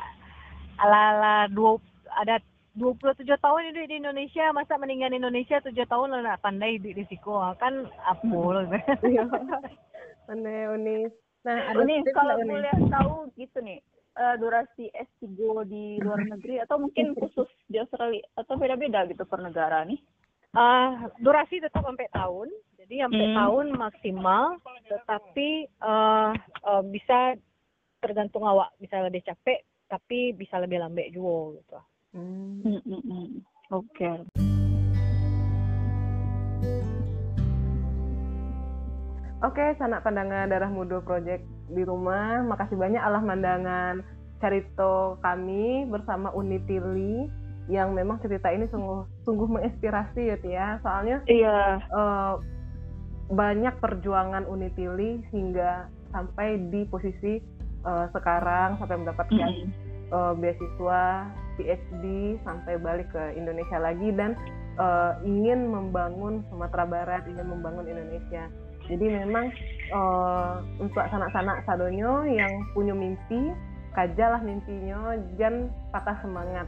[0.82, 1.78] ala ala dua
[2.18, 2.42] ada
[2.74, 6.82] dua puluh tujuh tahun hidup di Indonesia masa meninggal Indonesia tujuh tahun lo nak pandai
[6.82, 7.32] di situ
[7.62, 8.66] kan apa loh.
[10.28, 11.26] Pandai unik.
[11.46, 13.78] Nah, ada Unis, kalau boleh tahu gitu nih,
[14.18, 15.30] uh, durasi S3
[15.70, 20.02] di luar negeri atau mungkin khusus di Australia atau beda-beda gitu per negara nih?
[20.58, 22.50] Uh, durasi tetap sampai tahun,
[22.86, 23.38] jadi sampai hmm.
[23.42, 24.46] tahun maksimal,
[24.86, 25.50] tetapi
[25.82, 27.34] uh, uh, bisa
[27.98, 31.80] tergantung awak, bisa lebih capek, tapi bisa lebih lambat juga gitu.
[32.14, 32.62] Hmm.
[32.62, 33.30] Hmm, hmm, hmm.
[33.74, 33.90] Oke.
[33.90, 34.16] Okay.
[39.42, 41.42] Oke, sanak pandangan darah muda project
[41.74, 42.46] di rumah.
[42.46, 44.06] Makasih banyak Allah mandangan
[44.38, 47.34] cerita kami bersama Unitili
[47.66, 50.68] yang memang cerita ini sungguh sungguh menginspirasi ya Tia.
[50.86, 52.38] Soalnya iya uh,
[53.32, 57.42] banyak perjuangan Unitili hingga sampai di posisi
[57.84, 60.14] uh, sekarang sampai mendapatkan mm -hmm.
[60.14, 61.02] uh, beasiswa
[61.56, 64.36] PhD sampai balik ke Indonesia lagi dan
[64.78, 68.48] uh, ingin membangun Sumatera Barat, ingin membangun Indonesia.
[68.86, 69.50] Jadi memang
[69.90, 73.50] uh, untuk sanak-sanak sadonyo yang punya mimpi,
[73.98, 76.68] kajalah mimpinya, jangan patah semangat.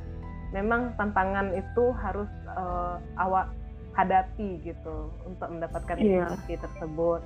[0.56, 3.52] Memang tantangan itu harus uh, awak
[3.98, 6.30] hadapi gitu untuk mendapatkan yeah.
[6.46, 7.26] tersebut.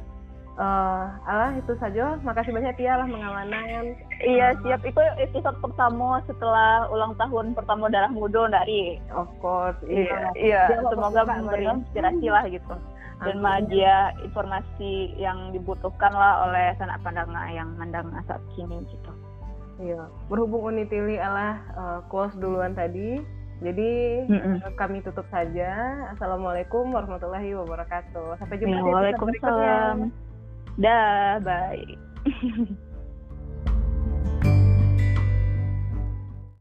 [0.60, 2.20] Uh, alah itu saja.
[2.24, 4.84] Makasih banyak Tia lah mengawanan iya uh, siap.
[4.84, 10.32] Itu episode pertama setelah ulang tahun pertama darah muda dari of course iya.
[10.36, 10.84] Iya, iya.
[10.92, 12.76] semoga memberi inspirasi lah gitu.
[13.22, 19.12] Dan magia informasi yang dibutuhkan lah oleh sanak pandanga yang mandang saat kini gitu.
[19.78, 20.10] Iya.
[20.28, 23.22] Berhubung Unitili alah uh, close duluan tadi
[23.62, 24.58] jadi Mm-mm.
[24.58, 25.70] Eh, kami tutup saja.
[26.18, 28.42] Assalamualaikum warahmatullahi wabarakatuh.
[28.42, 30.10] Sampai jumpa di Waalaikumsalam.
[30.82, 31.94] Dah, bye.